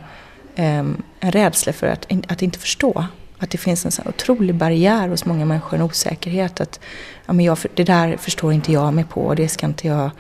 ehm, 0.55 1.03
en 1.21 1.33
rädsla 1.33 1.73
för 1.73 1.87
att, 1.87 2.07
att 2.29 2.43
inte 2.43 2.59
förstå. 2.59 3.07
Att 3.39 3.51
det 3.51 3.59
finns 3.59 3.85
en 3.85 3.93
sån 3.93 4.09
otrolig 4.09 4.55
barriär 4.55 5.09
hos 5.09 5.25
många 5.25 5.45
människor, 5.45 5.77
en 5.77 5.83
osäkerhet. 5.83 6.61
Att 6.61 6.81
ja, 7.27 7.33
men 7.33 7.45
jag, 7.45 7.59
det 7.75 7.85
där 7.85 8.17
förstår 8.17 8.53
inte 8.53 8.73
jag 8.73 8.95
mig 8.95 9.05
på, 9.05 9.35
det 9.35 9.49
ska 9.49 9.67
inte 9.67 9.87
jag, 9.87 10.11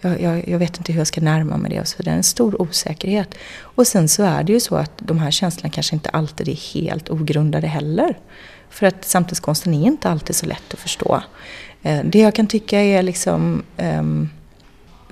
jag, 0.00 0.20
jag, 0.20 0.48
jag 0.48 0.58
vet 0.58 0.78
inte 0.78 0.92
hur 0.92 1.00
jag 1.00 1.06
ska 1.06 1.20
närma 1.20 1.56
mig 1.56 1.70
det 1.70 1.80
och 1.80 1.88
så 1.88 1.98
vidare. 1.98 2.14
En 2.14 2.22
stor 2.22 2.62
osäkerhet. 2.62 3.34
Och 3.60 3.86
sen 3.86 4.08
så 4.08 4.22
är 4.22 4.42
det 4.42 4.52
ju 4.52 4.60
så 4.60 4.76
att 4.76 4.92
de 4.98 5.18
här 5.18 5.30
känslorna 5.30 5.70
kanske 5.70 5.94
inte 5.94 6.08
alltid 6.10 6.48
är 6.48 6.74
helt 6.74 7.10
ogrundade 7.10 7.66
heller. 7.66 8.18
För 8.70 8.86
att 8.86 9.04
samtidskonsten 9.04 9.74
är 9.74 9.86
inte 9.86 10.08
alltid 10.08 10.36
så 10.36 10.46
lätt 10.46 10.74
att 10.74 10.80
förstå. 10.80 11.22
Eh, 11.82 12.00
det 12.04 12.18
jag 12.18 12.34
kan 12.34 12.46
tycka 12.46 12.80
är 12.80 13.02
liksom 13.02 13.62
um, 13.78 14.28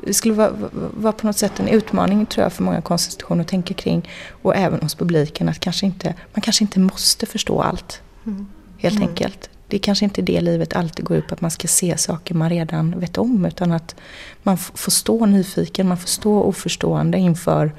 det 0.06 0.14
skulle 0.14 0.34
vara, 0.34 0.52
vara, 0.94 1.12
på 1.12 1.26
något 1.26 1.38
sätt 1.38 1.60
en 1.60 1.68
utmaning 1.68 2.26
tror 2.26 2.42
jag 2.42 2.52
för 2.52 2.62
många 2.62 2.80
konstinstitutioner 2.80 3.40
att 3.40 3.48
tänka 3.48 3.74
kring 3.74 4.08
och 4.42 4.56
även 4.56 4.80
hos 4.80 4.94
publiken 4.94 5.48
att 5.48 5.60
kanske 5.60 5.86
inte, 5.86 6.14
man 6.34 6.40
kanske 6.40 6.64
inte 6.64 6.80
måste 6.80 7.26
förstå 7.26 7.62
allt. 7.62 8.00
Mm. 8.26 8.46
Helt 8.78 8.96
mm. 8.96 9.08
enkelt. 9.08 9.50
Det 9.68 9.76
är 9.76 9.80
kanske 9.80 10.04
inte 10.04 10.22
det 10.22 10.40
livet 10.40 10.72
alltid 10.72 11.04
går 11.04 11.16
ut 11.16 11.28
på 11.28 11.34
att 11.34 11.40
man 11.40 11.50
ska 11.50 11.68
se 11.68 11.98
saker 11.98 12.34
man 12.34 12.50
redan 12.50 13.00
vet 13.00 13.18
om 13.18 13.44
utan 13.44 13.72
att 13.72 13.94
man 14.42 14.58
får 14.58 14.90
stå 14.90 15.26
nyfiken, 15.26 15.88
man 15.88 15.98
får 15.98 16.08
stå 16.08 16.42
oförstående 16.42 17.18
inför 17.18 17.72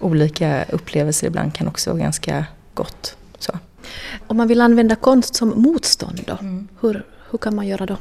olika 0.00 0.64
upplevelser 0.64 1.26
ibland 1.26 1.54
kan 1.54 1.68
också 1.68 1.90
vara 1.90 2.00
ganska 2.02 2.46
gott. 2.74 3.16
Så. 3.38 3.52
Om 4.26 4.36
man 4.36 4.48
vill 4.48 4.60
använda 4.60 4.96
konst 4.96 5.34
som 5.34 5.48
motstånd 5.48 6.20
då, 6.26 6.36
mm. 6.40 6.68
hur, 6.80 7.04
hur 7.30 7.38
kan 7.38 7.54
man 7.54 7.66
göra 7.66 7.86
då? 7.86 7.96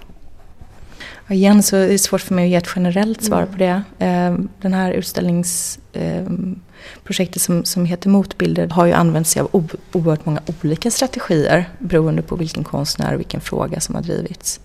Igen 1.29 1.63
så 1.63 1.75
är 1.75 1.87
det 1.87 1.99
svårt 1.99 2.21
för 2.21 2.35
mig 2.35 2.45
att 2.45 2.49
ge 2.49 2.55
ett 2.55 2.69
generellt 2.75 3.23
svar 3.23 3.41
mm. 3.41 3.51
på 3.51 3.57
det. 3.57 3.83
Ehm, 3.99 4.49
den 4.61 4.73
här 4.73 4.91
utställningsprojektet 4.91 7.41
som, 7.41 7.65
som 7.65 7.85
heter 7.85 8.09
Motbilder 8.09 8.67
har 8.67 8.85
ju 8.85 8.91
använt 8.91 9.27
sig 9.27 9.41
av 9.41 9.69
oerhört 9.91 10.25
många 10.25 10.41
olika 10.61 10.91
strategier 10.91 11.69
beroende 11.79 12.21
på 12.21 12.35
vilken 12.35 12.63
konstnär 12.63 13.13
och 13.13 13.19
vilken 13.19 13.41
fråga 13.41 13.79
som 13.79 13.95
har 13.95 14.01
drivits. 14.01 14.59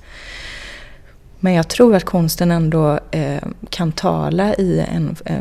Men 1.41 1.53
jag 1.53 1.69
tror 1.69 1.95
att 1.95 2.05
konsten 2.05 2.51
ändå 2.51 3.01
eh, 3.11 3.43
kan 3.71 3.93
tala 3.93 4.55
i 4.55 4.81
en, 4.81 5.17
eh, 5.25 5.39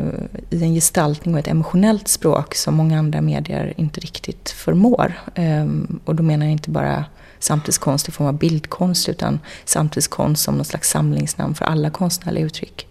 i 0.50 0.62
en 0.62 0.74
gestaltning 0.74 1.34
och 1.34 1.40
ett 1.40 1.48
emotionellt 1.48 2.08
språk 2.08 2.54
som 2.54 2.74
många 2.74 2.98
andra 2.98 3.20
medier 3.20 3.74
inte 3.76 4.00
riktigt 4.00 4.50
förmår. 4.50 5.12
Eh, 5.34 5.66
och 6.04 6.14
då 6.14 6.22
menar 6.22 6.46
jag 6.46 6.52
inte 6.52 6.70
bara 6.70 7.04
samtidskonst 7.38 8.08
i 8.08 8.12
form 8.12 8.26
av 8.26 8.34
bildkonst 8.34 9.08
utan 9.08 9.40
samtidskonst 9.64 10.42
som 10.42 10.58
något 10.58 10.66
slags 10.66 10.90
samlingsnamn 10.90 11.54
för 11.54 11.64
alla 11.64 11.90
konstnärliga 11.90 12.44
uttryck. 12.44 12.86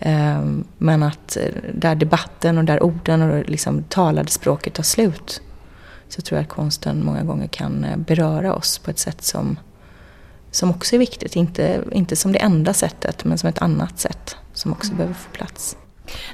Ehm, 0.00 0.64
men 0.78 1.02
att 1.02 1.36
eh, 1.36 1.42
där 1.74 1.94
debatten 1.94 2.58
och 2.58 2.64
där 2.64 2.82
orden 2.82 3.22
och 3.22 3.48
liksom 3.48 3.82
talade 3.82 4.30
språket 4.30 4.74
tar 4.74 4.82
slut 4.82 5.42
så 6.08 6.22
tror 6.22 6.38
jag 6.38 6.42
att 6.44 6.52
konsten 6.52 7.04
många 7.04 7.24
gånger 7.24 7.46
kan 7.46 7.84
eh, 7.84 7.96
beröra 7.96 8.54
oss 8.54 8.78
på 8.78 8.90
ett 8.90 8.98
sätt 8.98 9.22
som, 9.22 9.58
som 10.50 10.70
också 10.70 10.94
är 10.94 10.98
viktigt. 10.98 11.36
Inte, 11.36 11.80
inte 11.92 12.16
som 12.16 12.32
det 12.32 12.38
enda 12.38 12.74
sättet 12.74 13.24
men 13.24 13.38
som 13.38 13.48
ett 13.48 13.62
annat 13.62 13.98
sätt 13.98 14.36
som 14.52 14.72
också 14.72 14.88
mm. 14.88 14.96
behöver 14.96 15.14
få 15.14 15.30
plats. 15.30 15.76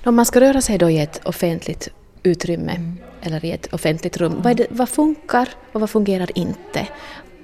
Om 0.04 0.16
man 0.16 0.26
ska 0.26 0.40
röra 0.40 0.60
sig 0.60 0.78
då 0.78 0.90
i 0.90 0.98
ett 0.98 1.20
offentligt 1.24 1.88
utrymme 2.28 2.72
mm. 2.72 2.98
eller 3.20 3.44
i 3.44 3.52
ett 3.52 3.72
offentligt 3.72 4.16
rum. 4.16 4.32
Mm. 4.32 4.42
Vad, 4.42 4.56
det, 4.56 4.66
vad 4.70 4.88
funkar 4.88 5.48
och 5.72 5.80
vad 5.80 5.90
fungerar 5.90 6.38
inte 6.38 6.88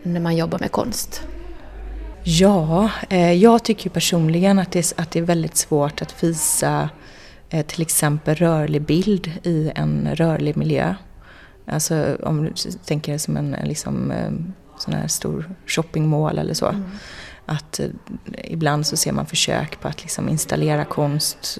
när 0.02 0.20
man 0.20 0.36
jobbar 0.36 0.58
med 0.58 0.72
konst? 0.72 1.22
Ja, 2.24 2.90
eh, 3.10 3.32
jag 3.32 3.62
tycker 3.64 3.90
personligen 3.90 4.58
att 4.58 4.72
det, 4.72 4.78
är, 4.78 5.02
att 5.02 5.10
det 5.10 5.18
är 5.18 5.22
väldigt 5.22 5.56
svårt 5.56 6.02
att 6.02 6.24
visa 6.24 6.90
eh, 7.50 7.66
till 7.66 7.82
exempel 7.82 8.34
rörlig 8.34 8.82
bild 8.82 9.32
i 9.42 9.72
en 9.74 10.08
rörlig 10.14 10.56
miljö. 10.56 10.94
Alltså 11.66 12.16
om 12.22 12.44
du 12.44 12.52
tänker 12.84 13.12
det 13.12 13.18
som 13.18 13.36
en 13.36 13.56
liksom, 13.64 14.10
eh, 14.10 14.30
sån 14.78 14.94
här 14.94 15.08
stor 15.08 15.50
shoppingmall 15.66 16.38
eller 16.38 16.54
så. 16.54 16.66
Mm 16.66 16.84
att 17.46 17.80
eh, 17.80 17.86
ibland 18.44 18.86
så 18.86 18.96
ser 18.96 19.12
man 19.12 19.26
försök 19.26 19.80
på 19.80 19.88
att 19.88 20.02
liksom 20.02 20.28
installera 20.28 20.84
konst, 20.84 21.58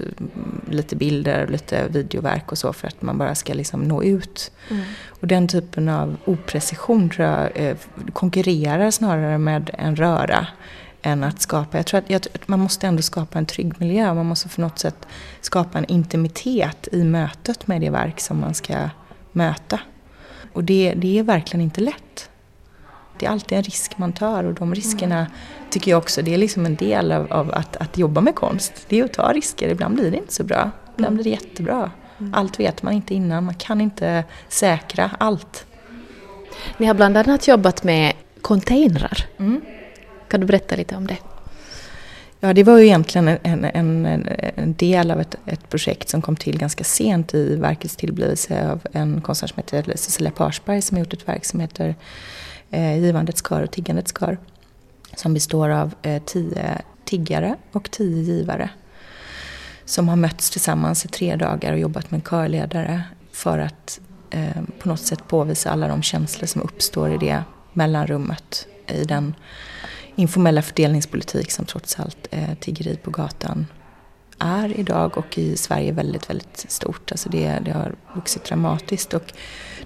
lite 0.69 0.95
bilder, 0.95 1.47
lite 1.47 1.87
videoverk 1.87 2.51
och 2.51 2.57
så 2.57 2.73
för 2.73 2.87
att 2.87 3.01
man 3.01 3.17
bara 3.17 3.35
ska 3.35 3.53
liksom 3.53 3.81
nå 3.81 4.03
ut. 4.03 4.51
Mm. 4.69 4.83
Och 5.09 5.27
den 5.27 5.47
typen 5.47 5.89
av 5.89 6.17
oprecision 6.25 7.09
tror 7.09 7.27
jag 7.27 7.51
eh, 7.55 7.77
konkurrerar 8.13 8.91
snarare 8.91 9.37
med 9.37 9.69
en 9.73 9.95
röra 9.95 10.47
än 11.01 11.23
att 11.23 11.41
skapa. 11.41 11.77
Jag 11.77 11.85
tror 11.85 11.97
att, 11.97 12.09
jag, 12.09 12.21
man 12.45 12.59
måste 12.59 12.87
ändå 12.87 13.01
skapa 13.01 13.37
en 13.37 13.45
trygg 13.45 13.73
miljö. 13.79 14.13
Man 14.13 14.25
måste 14.25 14.49
på 14.49 14.61
något 14.61 14.79
sätt 14.79 15.07
skapa 15.41 15.77
en 15.77 15.85
intimitet 15.85 16.87
i 16.91 17.03
mötet 17.03 17.67
med 17.67 17.81
det 17.81 17.89
verk 17.89 18.19
som 18.19 18.39
man 18.39 18.53
ska 18.53 18.89
möta. 19.31 19.79
Och 20.53 20.63
det, 20.63 20.93
det 20.97 21.19
är 21.19 21.23
verkligen 21.23 21.61
inte 21.61 21.81
lätt. 21.81 22.29
Det 23.19 23.25
är 23.25 23.29
alltid 23.29 23.57
en 23.57 23.63
risk 23.63 23.97
man 23.97 24.13
tar 24.13 24.43
och 24.43 24.53
de 24.53 24.75
riskerna 24.75 25.27
tycker 25.69 25.91
jag 25.91 25.97
också, 25.97 26.21
det 26.21 26.33
är 26.33 26.37
liksom 26.37 26.65
en 26.65 26.75
del 26.75 27.11
av, 27.11 27.33
av 27.33 27.53
att, 27.53 27.75
att 27.75 27.97
jobba 27.97 28.21
med 28.21 28.35
konst. 28.35 28.73
Det 28.89 28.99
är 28.99 29.03
att 29.03 29.13
ta 29.13 29.33
risker. 29.33 29.69
Ibland 29.69 29.95
blir 29.95 30.11
det 30.11 30.17
inte 30.17 30.33
så 30.33 30.43
bra. 30.43 30.71
Ibland 30.95 31.15
blir 31.15 31.23
det 31.23 31.29
jättebra. 31.29 31.91
Mm. 32.19 32.33
Allt 32.33 32.59
vet 32.59 32.83
man 32.83 32.93
inte 32.93 33.13
innan. 33.13 33.43
Man 33.43 33.55
kan 33.55 33.81
inte 33.81 34.23
säkra 34.49 35.11
allt. 35.19 35.65
Ni 36.77 36.85
har 36.85 36.93
bland 36.93 37.17
annat 37.17 37.47
jobbat 37.47 37.83
med 37.83 38.13
containrar. 38.41 39.25
Mm. 39.37 39.61
Kan 40.27 40.39
du 40.39 40.45
berätta 40.45 40.75
lite 40.75 40.95
om 40.95 41.07
det? 41.07 41.17
Ja, 42.39 42.53
det 42.53 42.63
var 42.63 42.77
ju 42.77 42.85
egentligen 42.85 43.27
en, 43.27 43.65
en, 43.65 44.05
en 44.55 44.73
del 44.73 45.11
av 45.11 45.21
ett, 45.21 45.35
ett, 45.45 45.69
projekt 45.69 46.09
som 46.09 46.21
kom 46.21 46.35
till 46.35 46.57
ganska 46.57 46.83
sent 46.83 47.33
i 47.33 47.55
verkets 47.55 47.95
tillblivelse 47.95 48.71
av 48.71 48.81
en 48.91 49.21
konstnär 49.21 49.47
som 49.47 49.57
heter 49.57 49.83
Cecilia 49.95 50.31
Parsberg 50.31 50.81
som 50.81 50.97
har 50.97 51.03
gjort 51.03 51.13
ett 51.13 51.27
verk 51.27 51.45
som 51.45 51.59
heter 51.59 51.95
eh, 52.75 52.97
Givandets 52.99 53.43
kör 53.49 53.63
och 53.63 53.71
tiggandets 53.71 54.13
kör, 54.19 54.37
som 55.15 55.33
består 55.33 55.69
av 55.69 55.93
eh, 56.01 56.23
tio 56.25 56.81
tiggare 57.05 57.55
och 57.71 57.91
tio 57.91 58.21
givare 58.21 58.69
som 59.85 60.09
har 60.09 60.15
mötts 60.15 60.49
tillsammans 60.49 61.05
i 61.05 61.07
tre 61.07 61.35
dagar 61.35 61.73
och 61.73 61.79
jobbat 61.79 62.11
med 62.11 62.17
en 62.17 62.29
körledare 62.29 63.03
för 63.31 63.59
att 63.59 63.99
eh, 64.29 64.61
på 64.79 64.87
något 64.87 64.99
sätt 64.99 65.27
påvisa 65.27 65.71
alla 65.71 65.87
de 65.87 66.01
känslor 66.01 66.47
som 66.47 66.61
uppstår 66.61 67.13
i 67.13 67.17
det 67.17 67.43
mellanrummet 67.73 68.67
i 68.87 69.03
den 69.03 69.35
informella 70.15 70.61
fördelningspolitik 70.61 71.51
som 71.51 71.65
trots 71.65 71.99
allt 71.99 72.27
eh, 72.31 72.53
tiggeri 72.59 72.95
på 72.95 73.11
gatan 73.11 73.65
är 74.39 74.79
idag 74.79 75.17
och 75.17 75.37
i 75.37 75.57
Sverige 75.57 75.91
väldigt, 75.91 76.29
väldigt 76.29 76.65
stort. 76.67 77.11
Alltså 77.11 77.29
det, 77.29 77.59
det 77.65 77.71
har 77.71 77.95
vuxit 78.15 78.43
dramatiskt 78.43 79.13
och 79.13 79.33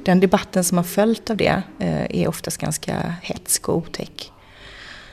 den 0.05 0.19
debatten 0.19 0.63
som 0.63 0.77
har 0.77 0.85
följt 0.85 1.29
av 1.29 1.37
det 1.37 1.61
eh, 1.79 2.21
är 2.21 2.27
oftast 2.27 2.57
ganska 2.57 3.15
hetsk 3.21 3.69
och 3.69 3.77
otäck. 3.77 4.31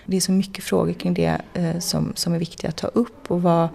Det 0.05 0.17
är 0.17 0.21
så 0.21 0.33
mycket 0.33 0.65
frågor 0.65 0.93
kring 0.93 1.15
det 1.15 1.41
eh, 1.55 1.79
som, 1.79 2.13
som 2.15 2.35
är 2.35 2.39
viktiga 2.39 2.69
att 2.69 2.77
ta 2.77 2.87
upp. 2.87 3.31
Och 3.31 3.43
vad 3.43 3.69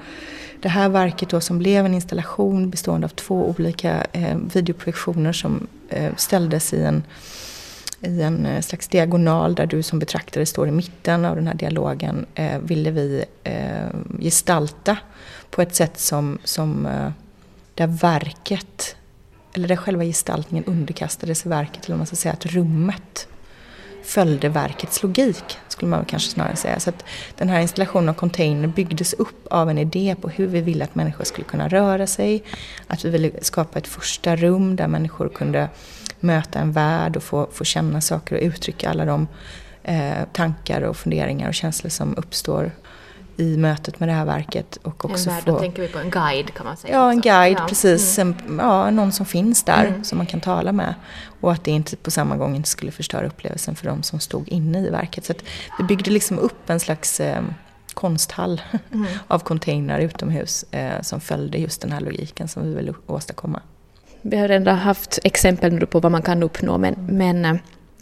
det 0.61 0.69
här 0.69 0.89
verket 0.89 1.29
då 1.29 1.41
som 1.41 1.57
blev 1.57 1.85
en 1.85 1.93
installation 1.93 2.69
bestående 2.69 3.05
av 3.05 3.09
två 3.09 3.49
olika 3.49 4.07
eh, 4.11 4.37
videoprojektioner 4.53 5.33
som 5.33 5.67
eh, 5.89 6.15
ställdes 6.15 6.73
i 6.73 6.83
en 6.83 7.03
i 8.01 8.21
en 8.21 8.45
eh, 8.45 8.61
slags 8.61 8.87
diagonal 8.87 9.55
där 9.55 9.65
du 9.65 9.83
som 9.83 9.99
betraktare 9.99 10.45
står 10.45 10.67
i 10.67 10.71
mitten 10.71 11.25
av 11.25 11.35
den 11.35 11.47
här 11.47 11.53
dialogen 11.53 12.25
eh, 12.35 12.59
ville 12.59 12.91
vi 12.91 13.25
eh, 13.43 13.89
gestalta 14.19 14.97
på 15.51 15.61
ett 15.61 15.75
sätt 15.75 15.99
som, 15.99 16.37
som 16.43 16.85
eh, 16.85 17.11
där 17.75 17.87
verket, 17.87 18.95
eller 19.53 19.67
där 19.67 19.75
själva 19.75 20.03
gestaltningen 20.03 20.65
underkastades 20.65 21.45
verket, 21.45 21.85
eller 21.85 21.97
man 21.97 22.07
ska 22.07 22.15
säga 22.15 22.33
att 22.33 22.45
rummet 22.45 23.27
följde 24.03 24.49
verkets 24.49 25.03
logik, 25.03 25.57
skulle 25.67 25.89
man 25.89 26.05
kanske 26.05 26.31
snarare 26.31 26.55
säga. 26.55 26.79
Så 26.79 26.89
att 26.89 27.05
den 27.37 27.49
här 27.49 27.59
installationen 27.59 28.09
av 28.09 28.13
container 28.13 28.67
byggdes 28.67 29.13
upp 29.13 29.47
av 29.49 29.69
en 29.69 29.77
idé 29.77 30.15
på 30.21 30.29
hur 30.29 30.47
vi 30.47 30.61
ville 30.61 30.83
att 30.83 30.95
människor 30.95 31.23
skulle 31.23 31.45
kunna 31.47 31.67
röra 31.67 32.07
sig, 32.07 32.43
att 32.87 33.05
vi 33.05 33.09
ville 33.09 33.31
skapa 33.41 33.79
ett 33.79 33.87
första 33.87 34.35
rum 34.35 34.75
där 34.75 34.87
människor 34.87 35.29
kunde 35.29 35.69
möta 36.19 36.59
en 36.59 36.71
värld 36.71 37.17
och 37.17 37.23
få, 37.23 37.49
få 37.51 37.63
känna 37.63 38.01
saker 38.01 38.35
och 38.35 38.41
uttrycka 38.41 38.89
alla 38.89 39.05
de 39.05 39.27
eh, 39.83 40.23
tankar 40.33 40.81
och 40.81 40.97
funderingar 40.97 41.47
och 41.47 41.55
känslor 41.55 41.89
som 41.89 42.17
uppstår 42.17 42.71
i 43.37 43.57
mötet 43.57 43.99
med 43.99 44.09
det 44.09 44.13
här 44.13 44.25
verket. 44.25 44.77
Och 44.83 45.05
också 45.05 45.29
en 45.29 45.35
värld, 45.35 45.43
få, 45.43 45.51
då 45.51 45.59
tänker 45.59 45.81
vi 45.81 45.87
på 45.87 45.99
en 45.99 46.09
guide 46.09 46.53
kan 46.53 46.65
man 46.65 46.77
säga. 46.77 46.93
Ja, 46.93 47.11
en 47.11 47.21
guide, 47.21 47.57
ja. 47.57 47.65
precis. 47.67 48.19
Mm. 48.19 48.37
En, 48.47 48.57
ja, 48.57 48.89
någon 48.89 49.11
som 49.11 49.25
finns 49.25 49.63
där 49.63 49.85
mm. 49.85 50.03
som 50.03 50.17
man 50.17 50.27
kan 50.27 50.41
tala 50.41 50.71
med. 50.71 50.93
Och 51.41 51.51
att 51.51 51.63
det 51.63 51.71
inte 51.71 51.97
på 51.97 52.11
samma 52.11 52.37
gång 52.37 52.55
inte 52.55 52.69
skulle 52.69 52.91
förstöra 52.91 53.27
upplevelsen 53.27 53.75
för 53.75 53.87
de 53.87 54.03
som 54.03 54.19
stod 54.19 54.49
inne 54.49 54.79
i 54.79 54.89
verket. 54.89 55.25
Så 55.25 55.31
att 55.31 55.43
vi 55.77 55.83
byggde 55.83 56.11
liksom 56.11 56.39
upp 56.39 56.69
en 56.69 56.79
slags 56.79 57.19
eh, 57.19 57.43
konsthall 57.93 58.61
mm. 58.93 59.07
av 59.27 59.39
containrar 59.39 59.99
utomhus 59.99 60.65
eh, 60.71 61.01
som 61.01 61.21
följde 61.21 61.57
just 61.57 61.81
den 61.81 61.91
här 61.91 61.99
logiken 61.99 62.47
som 62.47 62.63
vi 62.63 62.73
ville 62.75 62.93
åstadkomma. 63.07 63.61
Vi 64.21 64.37
har 64.37 64.47
redan 64.47 64.77
haft 64.77 65.19
exempel 65.23 65.73
nu 65.73 65.85
på 65.85 65.99
vad 65.99 66.11
man 66.11 66.21
kan 66.21 66.43
uppnå, 66.43 66.77
men, 66.77 66.95
men, 67.09 67.45
eh, 67.45 67.55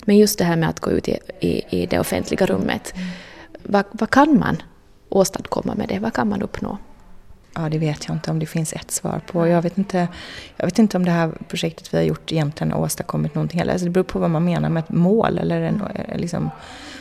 men 0.06 0.18
just 0.18 0.38
det 0.38 0.44
här 0.44 0.56
med 0.56 0.70
att 0.70 0.80
gå 0.80 0.92
ut 0.92 1.08
i, 1.08 1.20
i, 1.40 1.82
i 1.82 1.86
det 1.86 2.00
offentliga 2.00 2.46
rummet. 2.46 2.94
Mm. 2.96 3.08
Vad, 3.64 3.86
vad 3.92 4.10
kan 4.10 4.40
man 4.40 4.62
åstadkomma 5.10 5.76
med 5.76 5.88
det? 5.90 6.00
Vad 6.00 6.14
kan 6.14 6.30
man 6.30 6.42
uppnå? 6.42 6.78
Ja, 7.56 7.70
det 7.70 7.78
vet 7.78 8.08
jag 8.08 8.16
inte 8.16 8.32
om 8.32 8.40
det 8.40 8.46
finns 8.46 8.74
ett 8.74 8.92
svar 8.92 9.22
på. 9.32 9.48
Jag 9.48 9.62
vet 9.62 9.78
inte, 9.78 10.08
jag 10.58 10.66
vet 10.66 10.80
inte 10.80 10.98
om 10.98 11.06
det 11.06 11.12
här 11.12 11.32
projektet 11.48 11.94
vi 11.94 11.98
har 11.98 12.06
gjort 12.06 12.32
egentligen 12.32 12.72
har 12.72 12.80
åstadkommit 12.80 13.36
någonting 13.36 13.60
heller. 13.60 13.74
Alltså 13.74 13.86
det 13.86 13.92
beror 13.92 14.04
på 14.04 14.20
vad 14.20 14.30
man 14.30 14.46
menar 14.46 14.70
med 14.70 14.84
ett 14.84 14.90
mål 14.90 15.38
eller 15.38 15.62
en 15.62 15.84
liksom, 16.16 16.50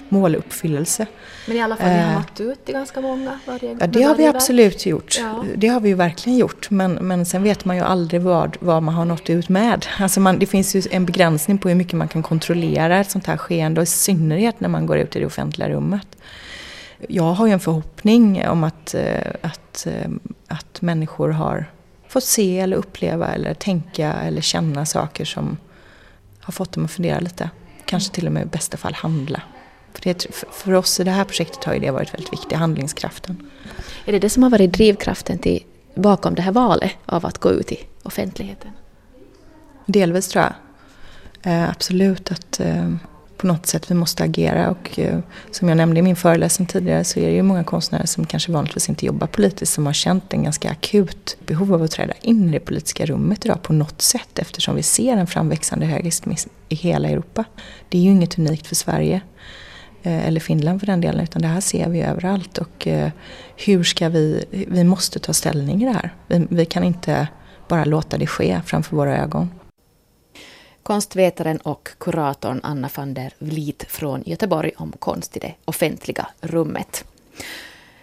måluppfyllelse. 0.09 1.07
Men 1.47 1.57
i 1.57 1.61
alla 1.61 1.77
fall, 1.77 1.89
ni 1.89 1.99
har 1.99 2.11
eh, 2.11 2.19
nått 2.19 2.41
ut 2.41 2.65
till 2.65 2.75
ganska 2.75 3.01
många 3.01 3.39
varje 3.47 3.77
Ja, 3.81 3.87
det 3.87 4.03
har 4.03 4.15
vi 4.15 4.27
absolut 4.27 4.87
gjort. 4.87 5.19
Ja. 5.21 5.45
Det 5.57 5.69
har 5.69 5.81
vi 5.81 5.89
ju 5.89 5.95
verkligen 5.95 6.39
gjort. 6.39 6.71
Men, 6.71 6.93
men 6.93 7.27
sen 7.27 7.43
vet 7.43 7.65
man 7.65 7.77
ju 7.77 7.83
aldrig 7.83 8.23
vad, 8.23 8.57
vad 8.61 8.83
man 8.83 8.95
har 8.95 9.05
nått 9.05 9.31
ut 9.31 9.49
med. 9.49 9.87
Alltså 9.99 10.21
man, 10.21 10.39
det 10.39 10.47
finns 10.47 10.77
ju 10.77 10.83
en 10.91 11.07
begränsning 11.07 11.59
på 11.59 11.69
hur 11.69 11.77
mycket 11.77 11.93
man 11.95 12.09
kan 12.09 12.23
kontrollera 12.23 13.01
ett 13.01 13.11
sånt 13.11 13.27
här 13.27 13.37
skeende. 13.37 13.81
Och 13.81 13.83
i 13.83 13.87
synnerhet 13.87 14.61
när 14.61 14.69
man 14.69 14.87
går 14.87 14.99
ut 14.99 15.17
i 15.17 15.21
det 15.21 15.27
offentliga 15.27 15.69
rummet 15.69 16.07
jag 17.09 17.33
har 17.33 17.47
ju 17.47 17.53
en 17.53 17.61
förhoppning 17.61 18.49
om 18.49 18.65
att, 18.65 18.95
eh, 18.95 19.33
att, 19.43 19.87
eh, 19.87 20.11
att 20.47 20.83
människor 20.83 21.29
har 21.29 21.71
fått 22.09 22.25
se 22.25 22.59
eller 22.59 22.77
uppleva 22.77 23.27
eller 23.29 23.55
tänka 23.55 24.13
eller 24.13 24.41
känna 24.41 24.87
saker 24.87 25.25
som 25.25 25.57
har 26.41 26.53
fått 26.53 26.73
dem 26.73 26.85
att 26.85 26.91
fundera 26.91 27.21
lite. 27.21 27.51
Kanske 27.85 28.15
till 28.15 28.27
och 28.27 28.33
med 28.33 28.43
i 28.43 28.47
bästa 28.47 28.77
fall 28.77 28.95
handla. 28.95 29.43
För, 29.93 30.03
det, 30.03 30.27
för 30.51 30.75
oss 30.75 31.01
i 31.01 31.05
det 31.05 31.11
här 31.11 31.25
projektet 31.25 31.65
har 31.65 31.75
ju 31.75 31.81
det 31.81 31.91
varit 31.91 32.15
väldigt 32.15 32.33
viktigt, 32.33 32.59
handlingskraften. 32.59 33.51
Är 34.05 34.13
det 34.13 34.19
det 34.19 34.31
som 34.31 34.43
har 34.43 34.51
varit 34.51 34.73
drivkraften 34.73 35.39
till, 35.39 35.65
bakom 35.95 36.35
det 36.35 36.43
här 36.43 36.53
valet 36.53 36.93
av 37.07 37.27
att 37.27 37.39
gå 37.39 37.51
ut 37.51 37.73
i 37.73 37.79
offentligheten? 38.03 38.71
Delvis 39.87 40.29
tror 40.29 40.45
jag. 40.45 40.53
Eh, 41.53 41.71
absolut 41.71 42.33
att 42.33 42.61
eh, 42.61 42.95
på 43.39 43.47
något 43.47 43.67
sätt 43.67 43.91
vi 43.91 43.95
måste 43.95 44.25
agera. 44.25 44.71
Och 44.71 44.99
eh, 44.99 45.19
som 45.51 45.69
jag 45.69 45.77
nämnde 45.77 46.01
i 46.01 46.03
min 46.03 46.17
föreläsning 46.17 46.67
tidigare 46.67 47.05
så 47.05 47.21
är 47.21 47.27
det 47.27 47.35
ju 47.35 47.43
många 47.43 47.65
konstnärer 47.65 48.07
som 48.07 48.27
kanske 48.27 48.53
vanligtvis 48.53 48.89
inte 48.89 49.07
jobbar 49.07 49.27
politiskt 49.27 49.73
som 49.73 49.87
har 49.87 49.93
känt 49.93 50.33
en 50.33 50.43
ganska 50.43 50.71
akut 50.71 51.37
behov 51.47 51.75
av 51.75 51.83
att 51.83 51.91
träda 51.91 52.15
in 52.23 52.49
i 52.49 52.53
det 52.53 52.61
politiska 52.61 53.07
rummet 53.07 53.45
idag 53.45 53.63
på 53.63 53.73
något 53.73 54.03
sätt 54.03 54.39
eftersom 54.39 54.77
vi 54.77 54.83
ser 54.83 55.17
en 55.17 55.27
framväxande 55.27 55.87
högerextremism 55.87 56.51
i 56.69 56.75
hela 56.75 57.09
Europa. 57.09 57.45
Det 57.89 57.99
är 57.99 58.03
ju 58.03 58.11
inget 58.11 58.39
unikt 58.39 58.67
för 58.67 58.75
Sverige 58.75 59.21
eh, 60.03 60.27
eller 60.27 60.41
Finland 60.41 60.81
för 60.81 60.87
den 60.87 61.01
delen 61.01 61.21
utan 61.21 61.43
det 61.43 61.49
här 61.49 61.61
ser 61.61 61.89
vi 61.89 62.03
överallt 62.03 62.59
och 62.59 62.87
eh, 62.87 63.11
hur 63.57 63.85
ska 63.85 64.09
vi, 64.09 64.45
vi 64.51 64.85
måste 64.85 65.19
ta 65.19 65.33
ställning 65.33 65.83
i 65.83 65.85
det 65.85 65.93
här. 65.93 66.15
Vi, 66.27 66.47
vi 66.51 66.65
kan 66.65 66.85
inte 66.85 67.29
bara 67.69 67.85
låta 67.85 68.19
det 68.19 68.27
ske 68.27 68.61
framför 68.67 68.97
våra 68.97 69.19
ögon 69.19 69.51
konstvetaren 70.89 71.59
och 71.59 71.89
kuratorn 71.99 72.61
Anna 72.63 72.91
van 72.97 73.15
der 73.15 73.35
Vliet 73.39 73.85
från 73.89 74.23
Göteborg 74.27 74.73
om 74.77 74.93
konst 74.99 75.37
i 75.37 75.41
det 75.41 75.55
offentliga 75.65 76.29
rummet. 76.41 77.05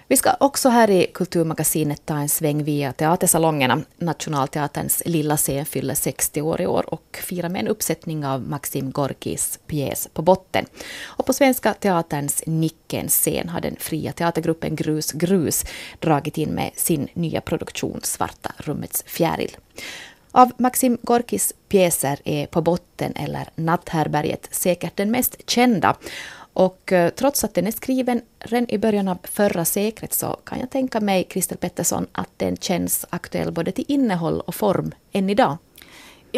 Vi 0.08 0.18
ska 0.18 0.36
också 0.40 0.70
här 0.70 0.90
i 0.90 1.08
Kulturmagasinet 1.14 2.06
ta 2.06 2.18
en 2.18 2.30
sväng 2.30 2.64
via 2.64 2.94
teatersalongerna. 2.94 3.82
Nationalteaterns 3.98 5.04
lilla 5.06 5.38
scen 5.38 5.66
fyller 5.66 5.94
60 5.94 6.42
år 6.42 6.62
i 6.62 6.68
år 6.68 6.94
och 6.94 7.20
firar 7.24 7.50
med 7.50 7.60
en 7.62 7.68
uppsättning 7.68 8.26
av 8.26 8.42
Maxim 8.42 8.92
Gorkis 8.92 9.60
pjäs 9.68 10.10
På 10.14 10.22
botten. 10.22 10.66
Och 11.06 11.26
på 11.26 11.34
Svenska 11.34 11.74
Teaterns 11.74 12.44
Nickens 12.46 13.14
scen 13.14 13.50
har 13.50 13.62
den 13.62 13.76
fria 13.80 14.12
teatergruppen 14.12 14.76
Grus 14.76 15.12
Grus 15.12 15.66
dragit 16.00 16.38
in 16.38 16.50
med 16.50 16.72
sin 16.76 17.08
nya 17.14 17.42
produktion 17.42 18.00
Svarta 18.04 18.54
rummets 18.58 19.04
fjäril. 19.08 19.58
Av 20.36 20.52
Maxim 20.58 20.98
Gorkis 21.02 21.54
pjäser 21.70 22.20
är 22.26 22.46
På 22.46 22.62
botten 22.62 23.14
eller 23.16 23.50
Natthärbärget 23.56 24.48
säkert 24.52 24.98
den 24.98 25.12
mest 25.12 25.50
kända. 25.50 25.96
Och 26.54 26.92
eh, 26.92 27.10
trots 27.10 27.44
att 27.44 27.54
den 27.54 27.68
är 27.68 27.72
skriven 27.72 28.22
redan 28.40 28.70
i 28.70 28.78
början 28.78 29.08
av 29.08 29.18
förra 29.24 29.66
seklet 29.66 30.14
så 30.14 30.38
kan 30.44 30.60
jag 30.60 30.70
tänka 30.70 31.02
mig, 31.02 31.28
Christer 31.30 31.56
Pettersson, 31.56 32.08
att 32.12 32.30
den 32.38 32.58
känns 32.58 33.06
aktuell 33.10 33.52
både 33.52 33.72
till 33.72 33.86
innehåll 33.88 34.40
och 34.40 34.56
form 34.56 34.92
än 35.12 35.30
idag. 35.30 35.58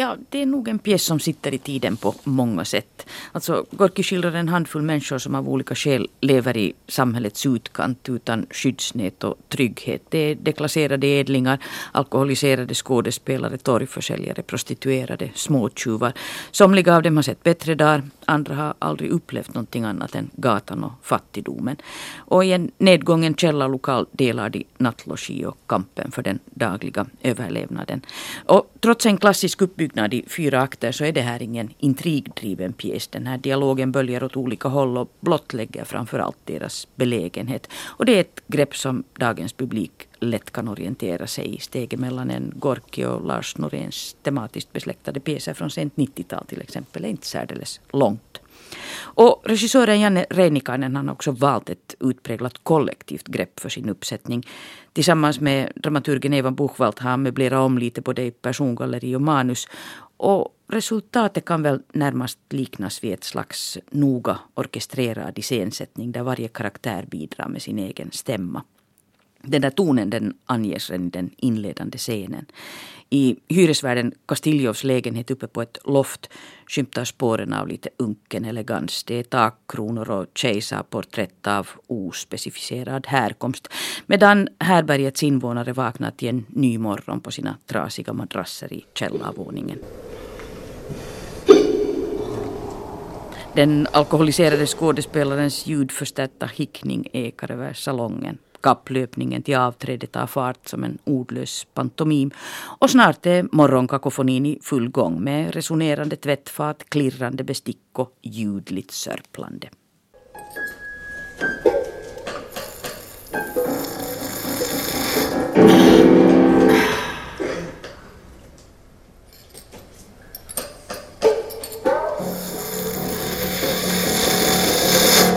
Ja, 0.00 0.16
det 0.30 0.42
är 0.42 0.46
nog 0.46 0.68
en 0.68 0.78
pjäs 0.78 1.04
som 1.04 1.20
sitter 1.20 1.54
i 1.54 1.58
tiden 1.58 1.96
på 1.96 2.14
många 2.24 2.64
sätt. 2.64 3.06
Alltså, 3.32 3.64
Gorki 3.70 4.02
skildrar 4.02 4.32
en 4.32 4.48
handfull 4.48 4.82
människor 4.82 5.18
som 5.18 5.34
av 5.34 5.48
olika 5.48 5.74
skäl 5.74 6.08
lever 6.20 6.56
i 6.56 6.72
samhällets 6.88 7.46
utkant 7.46 8.08
utan 8.08 8.46
skyddsnät 8.50 9.24
och 9.24 9.34
trygghet. 9.48 10.02
Det 10.08 10.18
är 10.18 10.34
deklasserade 10.34 11.06
edlingar, 11.06 11.58
alkoholiserade 11.92 12.74
skådespelare, 12.74 13.58
torgförsäljare, 13.58 14.42
prostituerade, 14.42 15.30
småtjuvar. 15.34 16.12
Somliga 16.50 16.96
av 16.96 17.02
dem 17.02 17.16
har 17.16 17.22
sett 17.22 17.42
bättre 17.42 17.74
dagar, 17.74 18.02
andra 18.24 18.54
har 18.54 18.74
aldrig 18.78 19.10
upplevt 19.10 19.54
någonting 19.54 19.84
annat 19.84 20.14
än 20.14 20.30
gatan 20.32 20.84
och 20.84 20.92
fattigdomen. 21.02 21.76
Och 22.16 22.44
i 22.44 22.52
en 22.52 22.70
nedgången 22.78 23.34
källarlokal 23.34 24.06
delar 24.12 24.50
de 24.50 24.64
nattlogi 24.76 25.44
och 25.44 25.58
kampen 25.66 26.10
för 26.10 26.22
den 26.22 26.38
dagliga 26.44 27.06
överlevnaden. 27.22 28.00
Och 28.46 28.72
trots 28.80 29.06
en 29.06 29.16
klassisk 29.16 29.62
uppbyggnad 29.62 29.87
i 30.12 30.24
fyra 30.28 30.60
akter 30.60 30.92
så 30.92 31.04
är 31.04 31.12
det 31.12 31.20
här 31.20 31.42
ingen 31.42 31.70
intrigdriven 31.78 32.72
pjäs. 32.72 33.08
Den 33.08 33.26
här 33.26 33.38
dialogen 33.38 33.92
böljar 33.92 34.24
åt 34.24 34.36
olika 34.36 34.68
håll 34.68 34.98
och 34.98 35.12
blottlägger 35.20 35.84
framförallt 35.84 36.36
deras 36.44 36.88
belägenhet. 36.96 37.70
Och 37.86 38.06
det 38.06 38.16
är 38.16 38.20
ett 38.20 38.42
grepp 38.46 38.76
som 38.76 39.04
dagens 39.18 39.52
publik 39.52 40.08
lätt 40.20 40.50
kan 40.50 40.68
orientera 40.68 41.26
sig 41.26 41.56
i. 41.56 41.58
Steget 41.60 42.00
mellan 42.00 42.30
en 42.30 42.52
Gorki 42.56 43.04
och 43.04 43.26
Lars 43.26 43.58
Noréns 43.58 44.16
tematiskt 44.22 44.72
besläktade 44.72 45.20
pjäser 45.20 45.54
från 45.54 45.70
sent 45.70 45.96
90-tal 45.96 46.46
till 46.46 46.60
exempel 46.60 47.04
är 47.04 47.08
inte 47.08 47.26
särdeles 47.26 47.80
långt. 47.92 48.40
Och 49.00 49.42
regissören 49.44 50.00
Janne 50.00 50.26
Reinikainen 50.30 50.96
har 50.96 51.12
också 51.12 51.30
valt 51.30 51.70
ett 51.70 51.94
utpräglat 52.00 52.58
kollektivt 52.62 53.26
grepp 53.26 53.60
för 53.60 53.68
sin 53.68 53.88
uppsättning. 53.88 54.46
Tillsammans 54.92 55.40
med 55.40 55.72
dramaturgen 55.74 56.34
Eva 56.34 56.50
Buchwald 56.50 57.00
har 57.00 57.10
han 57.10 57.22
möblerat 57.22 57.60
om 57.60 57.78
lite 57.78 58.00
både 58.00 58.22
i 58.22 58.30
persongalleri 58.30 59.16
och 59.16 59.22
manus. 59.22 59.68
Och 60.16 60.54
resultatet 60.68 61.44
kan 61.44 61.62
väl 61.62 61.82
närmast 61.92 62.38
liknas 62.50 63.04
vid 63.04 63.12
ett 63.12 63.24
slags 63.24 63.78
noga 63.90 64.38
orkestrerad 64.54 65.38
iscensättning 65.38 66.12
där 66.12 66.22
varje 66.22 66.48
karaktär 66.48 67.06
bidrar 67.10 67.48
med 67.48 67.62
sin 67.62 67.78
egen 67.78 68.10
stämma. 68.12 68.62
Den 69.42 69.62
där 69.62 69.70
tonen 69.70 70.10
den 70.10 70.34
anges 70.46 70.90
redan 70.90 71.06
i 71.06 71.10
den 71.10 71.30
inledande 71.36 71.98
scenen. 71.98 72.46
I 73.10 73.36
hyresvärden 73.48 74.12
Castillos 74.26 74.84
lägenhet 74.84 75.30
uppe 75.30 75.46
på 75.46 75.62
ett 75.62 75.78
loft 75.84 76.30
skymtar 76.66 77.04
spåren 77.04 77.52
av 77.52 77.68
lite 77.68 77.88
unken 77.96 78.44
elegans. 78.44 79.04
Det 79.04 79.14
är 79.14 79.22
takkronor 79.22 80.10
och 80.10 80.26
kejsarporträtt 80.34 81.46
av 81.46 81.68
ospecificerad 81.86 83.06
härkomst. 83.06 83.68
Medan 84.06 84.48
härbergets 84.58 85.22
invånare 85.22 85.72
vaknar 85.72 86.10
till 86.10 86.28
en 86.28 86.46
ny 86.48 86.78
morgon 86.78 87.20
på 87.20 87.30
sina 87.30 87.56
trasiga 87.66 88.12
madrasser 88.12 88.72
i 88.72 88.84
källarvåningen. 88.94 89.78
Den 93.54 93.86
alkoholiserade 93.92 94.66
skådespelarens 94.66 95.66
ljudförstärkta 95.66 96.46
hickning 96.46 97.08
ekar 97.12 97.50
över 97.50 97.72
salongen. 97.72 98.38
Kapplöpningen 98.60 99.42
till 99.42 99.56
avträde 99.56 100.06
tar 100.06 100.26
fart 100.26 100.68
som 100.68 100.84
en 100.84 100.98
ordlös 101.04 101.66
pantomim. 101.74 102.30
Och 102.78 102.90
snart 102.90 103.26
är 103.26 103.48
morgonkakofonin 103.52 104.46
i 104.46 104.58
full 104.62 104.88
gång 104.88 105.24
med 105.24 105.54
resonerande 105.54 106.16
tvättfat, 106.16 106.84
klirrande 106.88 107.44
bestick 107.44 107.78
och 107.92 108.12
ljudligt 108.22 108.90
sörplande. 108.90 109.68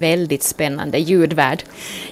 väldigt 0.04 0.44
spännande 0.44 0.98
ljudvärld. 0.98 1.64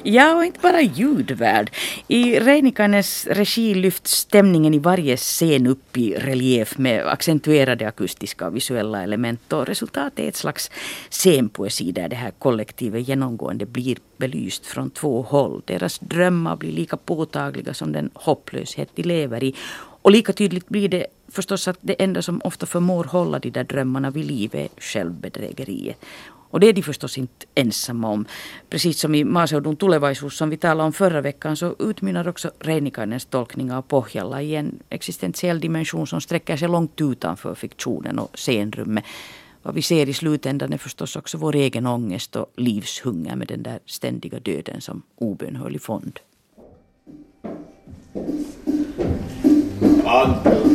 Ja, 0.03 0.35
och 0.35 0.45
inte 0.45 0.59
bara 0.59 0.81
ljudvärld. 0.81 1.71
I 2.07 2.39
Reinikainens 2.39 3.27
regi 3.27 3.73
lyfts 3.73 4.11
stämningen 4.11 4.73
i 4.73 4.79
varje 4.79 5.17
scen 5.17 5.67
upp 5.67 5.97
i 5.97 6.15
relief 6.15 6.77
med 6.77 7.07
accentuerade 7.07 7.87
akustiska 7.87 8.47
och 8.47 8.55
visuella 8.55 9.03
element 9.03 9.53
och 9.53 9.67
resultatet 9.67 10.19
är 10.19 10.27
ett 10.27 10.35
slags 10.35 10.71
scenpoesi 11.09 11.91
där 11.91 12.09
det 12.09 12.15
här 12.15 12.31
kollektivet 12.39 13.07
genomgående 13.07 13.65
blir 13.65 13.97
belyst 14.17 14.65
från 14.65 14.89
två 14.89 15.21
håll. 15.21 15.61
Deras 15.65 15.99
drömmar 15.99 16.55
blir 16.55 16.71
lika 16.71 16.97
påtagliga 16.97 17.73
som 17.73 17.91
den 17.91 18.09
hopplöshet 18.13 18.89
de 18.95 19.03
lever 19.03 19.43
i. 19.43 19.55
Och 20.03 20.11
lika 20.11 20.33
tydligt 20.33 20.69
blir 20.69 20.89
det 20.89 21.05
förstås 21.31 21.67
att 21.67 21.77
det 21.81 22.03
enda 22.03 22.21
som 22.21 22.41
ofta 22.43 22.65
förmår 22.65 23.03
hålla 23.03 23.39
de 23.39 23.49
där 23.49 23.63
drömmarna 23.63 24.11
vid 24.11 24.25
liv 24.25 24.55
är 24.55 24.67
självbedrägeriet. 24.77 25.97
Och 26.51 26.59
det 26.59 26.67
är 26.67 26.73
de 26.73 26.81
förstås 26.81 27.17
inte 27.17 27.45
ensamma 27.55 28.09
om. 28.09 28.25
Precis 28.69 28.99
som 28.99 29.15
i 29.15 29.23
Maaseudun 29.23 29.75
tulevaisuus 29.75 30.37
som 30.37 30.49
vi 30.49 30.57
talade 30.57 30.87
om 30.87 30.93
förra 30.93 31.21
veckan 31.21 31.57
så 31.57 31.75
utmynnar 31.79 32.27
också 32.27 32.51
Reinikainens 32.59 33.25
tolkning 33.25 33.71
av 33.71 33.81
Pohjalla 33.81 34.41
i 34.41 34.55
en 34.55 34.79
existentiell 34.89 35.59
dimension 35.59 36.07
som 36.07 36.21
sträcker 36.21 36.57
sig 36.57 36.67
långt 36.67 37.01
utanför 37.01 37.55
fiktionen 37.55 38.19
och 38.19 38.39
scenrummet. 38.39 39.03
Vad 39.63 39.75
vi 39.75 39.81
ser 39.81 40.09
i 40.09 40.13
slutändan 40.13 40.73
är 40.73 40.77
förstås 40.77 41.15
också 41.15 41.37
vår 41.37 41.55
egen 41.55 41.87
ångest 41.87 42.35
och 42.35 42.51
livshunger 42.55 43.35
med 43.35 43.47
den 43.47 43.63
där 43.63 43.79
ständiga 43.85 44.39
döden 44.39 44.81
som 44.81 45.01
obönhörlig 45.15 45.81
fond. 45.81 46.19
Anton. 50.05 50.70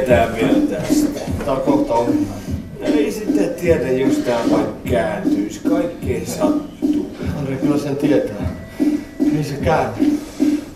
Ketään 0.00 0.32
mieltä 0.32 0.82
sitä. 0.94 1.20
Tää 1.44 1.54
on 1.54 1.60
kohta 1.60 1.94
ohi. 1.94 2.26
Ei 2.80 3.12
sitten 3.12 3.54
tiedä, 3.60 3.92
jos 3.92 4.18
tää 4.18 4.40
vaikka 4.50 4.90
kääntyis. 4.90 5.60
Kaikkeen 5.68 6.26
sattuu. 6.26 7.10
Andri 7.38 7.56
kyllä 7.56 7.78
sen 7.78 7.96
tietää. 7.96 8.54
Ei 9.36 9.44
se 9.44 9.54
käänny. 9.54 10.18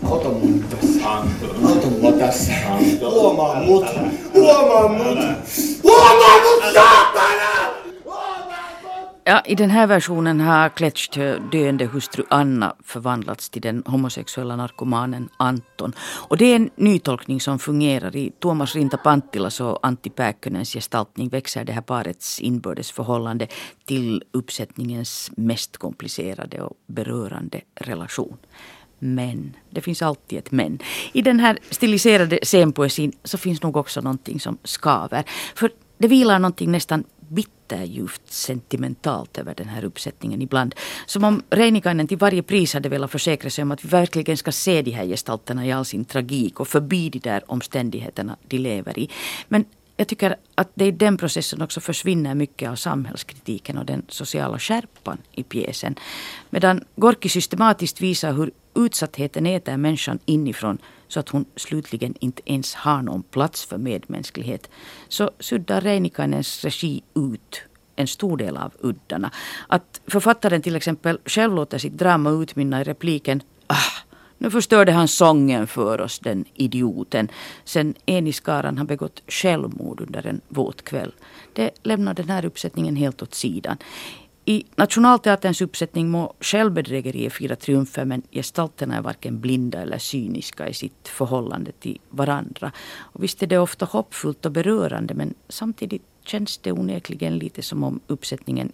Auta 0.03 0.29
mua 0.29 0.49
nyt 0.49 0.69
tässä. 0.69 1.09
Anton. 1.09 1.65
Auta 1.65 1.87
mua 1.87 2.11
tässä. 2.11 2.53
Anton. 2.71 3.11
Huomaa 3.11 3.63
mut. 3.63 3.85
Huomaa 4.33 4.87
mut. 4.87 5.17
Huomaa 5.83 6.37
mut 6.43 6.73
saatana! 6.73 7.38
Ja, 9.29 9.41
I 9.45 9.55
den 9.55 9.69
här 9.69 9.87
versionen 9.87 10.39
har 10.39 10.69
Kletschs 10.69 11.09
döende 11.51 11.85
hustru 11.85 12.23
Anna 12.29 12.75
förvandlats 12.83 13.49
till 13.49 13.61
den 13.61 13.83
homosexuella 13.85 14.55
narkomanen 14.55 15.29
Anton. 15.37 15.93
Och 16.01 16.37
det 16.37 16.45
är 16.45 16.55
en 16.55 16.69
nytolkning 16.75 17.41
som 17.41 17.59
fungerar. 17.59 18.15
I 18.15 18.31
Tuomas 18.41 18.75
Rinta-Panttilas 18.75 19.61
och 19.61 19.87
Antti 19.87 20.09
Pääkkönens 20.09 20.73
gestaltning 20.73 21.29
växer 21.29 21.63
det 21.63 21.71
här 21.71 21.81
parets 21.81 22.39
inbördes 22.39 22.91
förhållande 22.91 23.47
till 23.85 24.23
uppsättningens 24.31 25.31
mest 25.37 25.77
komplicerade 25.77 26.61
och 26.61 26.77
berörande 26.87 27.61
relation. 27.75 28.37
Men, 28.99 29.55
det 29.69 29.81
finns 29.81 30.01
alltid 30.01 30.39
ett 30.39 30.51
men. 30.51 30.79
I 31.13 31.21
den 31.21 31.39
här 31.39 31.59
stiliserade 31.69 32.39
scenpoesin 32.43 33.11
så 33.23 33.37
finns 33.37 33.63
nog 33.63 33.77
också 33.77 34.01
någonting 34.01 34.39
som 34.39 34.57
skaver. 34.63 35.23
För 35.55 35.71
det 35.97 36.07
vilar 36.07 36.39
någonting 36.39 36.71
nästan 36.71 37.03
bitterljuvt 37.29 38.21
sentimentalt 38.25 39.37
över 39.37 39.55
den 39.55 39.67
här 39.69 39.85
uppsättningen 39.85 40.41
ibland. 40.41 40.75
Som 41.05 41.23
om 41.23 41.43
Reinikainen 41.49 42.07
till 42.07 42.17
varje 42.17 42.43
pris 42.43 42.73
hade 42.73 42.89
velat 42.89 43.11
försäkra 43.11 43.49
sig 43.49 43.61
om 43.61 43.71
att 43.71 43.85
vi 43.85 43.89
verkligen 43.89 44.37
ska 44.37 44.51
se 44.51 44.81
de 44.81 44.91
här 44.91 45.05
gestalterna 45.05 45.65
i 45.65 45.71
all 45.71 45.85
sin 45.85 46.05
tragik 46.05 46.59
och 46.59 46.67
förbi 46.67 47.09
de 47.09 47.19
där 47.19 47.51
omständigheterna 47.51 48.37
de 48.47 48.57
lever 48.57 48.99
i. 48.99 49.09
Men 49.47 49.65
jag 49.97 50.07
tycker 50.07 50.35
att 50.55 50.71
det 50.73 50.85
i 50.85 50.91
den 50.91 51.17
processen 51.17 51.61
också 51.61 51.79
försvinner 51.81 52.35
mycket 52.35 52.69
av 52.69 52.75
samhällskritiken 52.75 53.77
och 53.77 53.85
den 53.85 54.05
sociala 54.07 54.59
skärpan 54.59 55.17
i 55.31 55.43
pjäsen. 55.43 55.95
Medan 56.49 56.83
Gorki 56.95 57.29
systematiskt 57.29 58.01
visar 58.01 58.33
hur 58.33 58.51
utsattheten 58.75 59.45
äter 59.45 59.77
människan 59.77 60.19
inifrån 60.25 60.77
så 61.09 61.19
att 61.19 61.29
hon 61.29 61.45
slutligen 61.55 62.15
inte 62.19 62.41
ens 62.45 62.75
har 62.75 63.01
någon 63.01 63.23
plats 63.23 63.65
för 63.65 63.77
medmänsklighet 63.77 64.69
så 65.07 65.31
suddar 65.39 65.81
Reinikainens 65.81 66.63
regi 66.63 67.03
ut 67.15 67.61
en 67.95 68.07
stor 68.07 68.37
del 68.37 68.57
av 68.57 68.73
uddarna. 68.79 69.31
Att 69.67 70.01
författaren 70.07 70.61
till 70.61 70.75
exempel 70.75 71.19
själv 71.25 71.55
låter 71.55 71.77
sitt 71.77 71.97
drama 71.97 72.29
utmynna 72.29 72.81
i 72.81 72.83
repliken 72.83 73.41
ah, 73.67 74.03
nu 74.37 74.51
förstörde 74.51 74.91
han 74.91 75.07
sången 75.07 75.67
för 75.67 76.01
oss, 76.01 76.19
den 76.19 76.45
idioten. 76.53 77.31
Sen 77.63 77.93
en 78.05 78.27
i 78.27 78.33
skaran 78.33 78.77
har 78.77 78.85
begått 78.85 79.23
självmord 79.27 80.01
under 80.01 80.27
en 80.27 80.41
våt 80.47 80.81
kväll. 80.81 81.11
Det 81.53 81.71
lämnar 81.83 82.13
den 82.13 82.29
här 82.29 82.45
uppsättningen 82.45 82.95
helt 82.95 83.21
åt 83.21 83.33
sidan. 83.33 83.77
I 84.49 84.63
Nationalteaterns 84.75 85.61
uppsättning 85.61 86.09
må 86.09 86.33
självbedrägeriet 86.39 87.33
fira 87.33 87.55
triumfer 87.55 88.05
men 88.05 88.21
gestalterna 88.31 88.95
är 88.97 89.01
varken 89.01 89.39
blinda 89.39 89.81
eller 89.81 89.97
cyniska 89.97 90.67
i 90.67 90.73
sitt 90.73 91.07
förhållande 91.07 91.71
till 91.71 91.99
varandra. 92.09 92.71
Och 92.97 93.23
visst 93.23 93.43
är 93.43 93.47
det 93.47 93.57
ofta 93.57 93.85
hoppfullt 93.85 94.45
och 94.45 94.51
berörande 94.51 95.13
men 95.13 95.33
samtidigt 95.49 96.01
känns 96.23 96.57
det 96.57 96.71
onekligen 96.71 97.37
lite 97.37 97.61
som 97.61 97.83
om 97.83 97.99
uppsättningen 98.07 98.71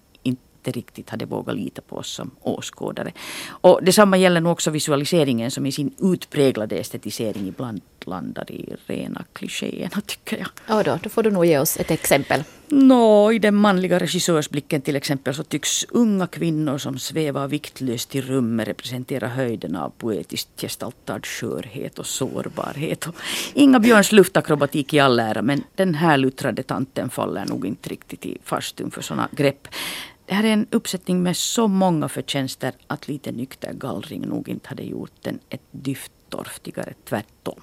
inte 0.67 0.79
riktigt 0.79 1.09
hade 1.09 1.25
vågat 1.25 1.55
lita 1.55 1.81
på 1.81 1.95
oss 1.95 2.09
som 2.09 2.31
åskådare. 2.41 3.11
Och 3.49 3.79
detsamma 3.83 4.17
gäller 4.17 4.41
nog 4.41 4.51
också 4.51 4.71
visualiseringen 4.71 5.51
som 5.51 5.65
i 5.65 5.71
sin 5.71 5.93
utpräglade 5.99 6.75
estetisering 6.75 7.47
ibland 7.47 7.81
landar 8.05 8.51
i 8.51 8.75
rena 8.87 9.25
klichéerna 9.33 10.01
tycker 10.05 10.37
jag. 10.37 10.77
Och 10.77 10.83
då, 10.83 10.99
då 11.03 11.09
får 11.09 11.23
du 11.23 11.31
nog 11.31 11.45
ge 11.45 11.59
oss 11.59 11.77
ett 11.77 11.91
exempel. 11.91 12.43
Nå, 12.67 13.31
i 13.31 13.39
den 13.39 13.55
manliga 13.55 13.99
regissörsblicken 13.99 14.81
till 14.81 14.95
exempel 14.95 15.33
så 15.33 15.43
tycks 15.43 15.85
unga 15.89 16.27
kvinnor 16.27 16.77
som 16.77 16.99
svävar 16.99 17.47
viktlöst 17.47 18.15
i 18.15 18.21
rummet 18.21 18.67
representera 18.67 19.27
höjden 19.27 19.75
av 19.75 19.89
poetiskt 19.89 20.61
gestaltad 20.61 21.19
skörhet 21.23 21.99
och 21.99 22.05
sårbarhet. 22.05 23.07
Och 23.07 23.15
inga 23.53 23.79
Björns 23.79 24.11
luftakrobatik 24.11 24.93
i 24.93 24.99
all 24.99 25.19
ära 25.19 25.41
men 25.41 25.63
den 25.75 25.95
här 25.95 26.17
luttrade 26.17 26.63
tanten 26.63 27.09
faller 27.09 27.45
nog 27.45 27.65
inte 27.65 27.89
riktigt 27.89 28.25
i 28.25 28.37
farstun 28.43 28.91
för 28.91 29.01
sådana 29.01 29.29
grepp. 29.31 29.67
Det 30.25 30.33
här 30.33 30.43
är 30.43 30.53
en 30.53 30.67
uppsättning 30.71 31.23
med 31.23 31.37
så 31.37 31.67
många 31.67 32.09
förtjänster 32.09 32.73
att 32.87 33.07
lite 33.07 33.31
nykter 33.31 33.73
gallring 33.73 34.21
nog 34.21 34.49
inte 34.49 34.69
hade 34.69 34.83
gjort 34.83 35.11
den 35.21 35.39
ett 35.49 35.61
dyft 35.71 36.11
torftigare, 36.35 36.93
tvärtom. 37.09 37.61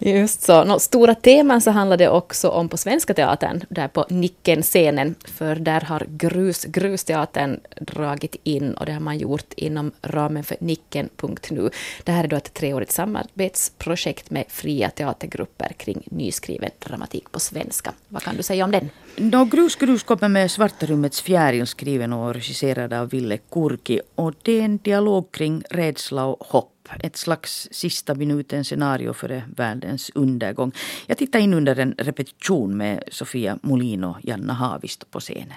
Just 0.00 0.42
så. 0.42 0.64
Nå, 0.64 0.78
stora 0.78 1.14
teman 1.14 1.60
så 1.60 1.70
handlar 1.70 1.96
det 1.96 2.08
också 2.08 2.48
om 2.48 2.68
på 2.68 2.76
Svenska 2.76 3.14
Teatern, 3.14 3.60
där 3.68 3.88
på 3.88 4.06
Nicken-scenen, 4.08 5.14
för 5.24 5.56
där 5.56 5.80
har 5.80 6.06
Grus, 6.08 6.64
Grusteatern 6.64 7.60
dragit 7.80 8.36
in 8.42 8.74
och 8.74 8.86
det 8.86 8.92
har 8.92 9.00
man 9.00 9.18
gjort 9.18 9.52
inom 9.56 9.92
ramen 10.02 10.44
för 10.44 10.56
Nicken.nu. 10.60 11.70
Det 12.04 12.12
här 12.12 12.24
är 12.24 12.28
då 12.28 12.36
ett 12.36 12.54
treårigt 12.54 12.92
samarbetsprojekt 12.92 14.30
med 14.30 14.44
fria 14.48 14.90
teatergrupper 14.90 15.72
kring 15.76 16.02
nyskriven 16.10 16.70
dramatik 16.78 17.32
på 17.32 17.40
svenska. 17.40 17.92
Vad 18.08 18.22
kan 18.22 18.36
du 18.36 18.42
säga 18.42 18.64
om 18.64 18.70
den? 18.70 18.90
No, 19.16 19.44
Grus 19.44 19.76
Grus 19.76 20.02
kommer 20.02 20.28
med 20.28 20.50
Svarta 20.50 20.86
rummets 20.86 21.20
fjäril 21.20 21.66
skriven 21.66 22.12
och 22.12 22.34
regisserad 22.34 22.92
av 22.92 23.08
Ville 23.08 23.36
Kurki 23.36 24.00
och 24.14 24.34
det 24.42 24.60
är 24.60 24.64
en 24.64 24.76
dialog 24.76 25.32
kring 25.32 25.62
rädsla 25.70 26.24
och 26.24 26.46
hopp 26.46 26.77
ett 27.00 27.16
slags 27.16 27.68
sista 27.70 28.14
minuten 28.14 28.64
scenario 28.64 29.12
före 29.12 29.42
världens 29.56 30.10
undergång. 30.14 30.72
Jag 31.06 31.18
tittade 31.18 31.44
in 31.44 31.54
under 31.54 31.78
en 31.78 31.94
repetition 31.98 32.76
med 32.76 33.04
Sofia 33.12 33.58
Molin 33.62 34.04
och 34.04 34.16
Janna 34.22 34.52
Havisto 34.52 35.06
på 35.10 35.20
scenen. 35.20 35.52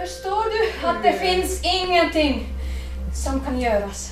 Förstår 0.00 0.44
du 0.50 0.86
att 0.88 1.02
det 1.02 1.12
finns 1.12 1.62
ingenting 1.64 2.46
som 3.24 3.40
kan 3.40 3.60
göras? 3.60 4.10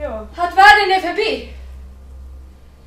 Ja, 0.00 0.26
Att 0.36 0.56
världen 0.56 0.90
är 0.96 1.00
förbi? 1.00 1.48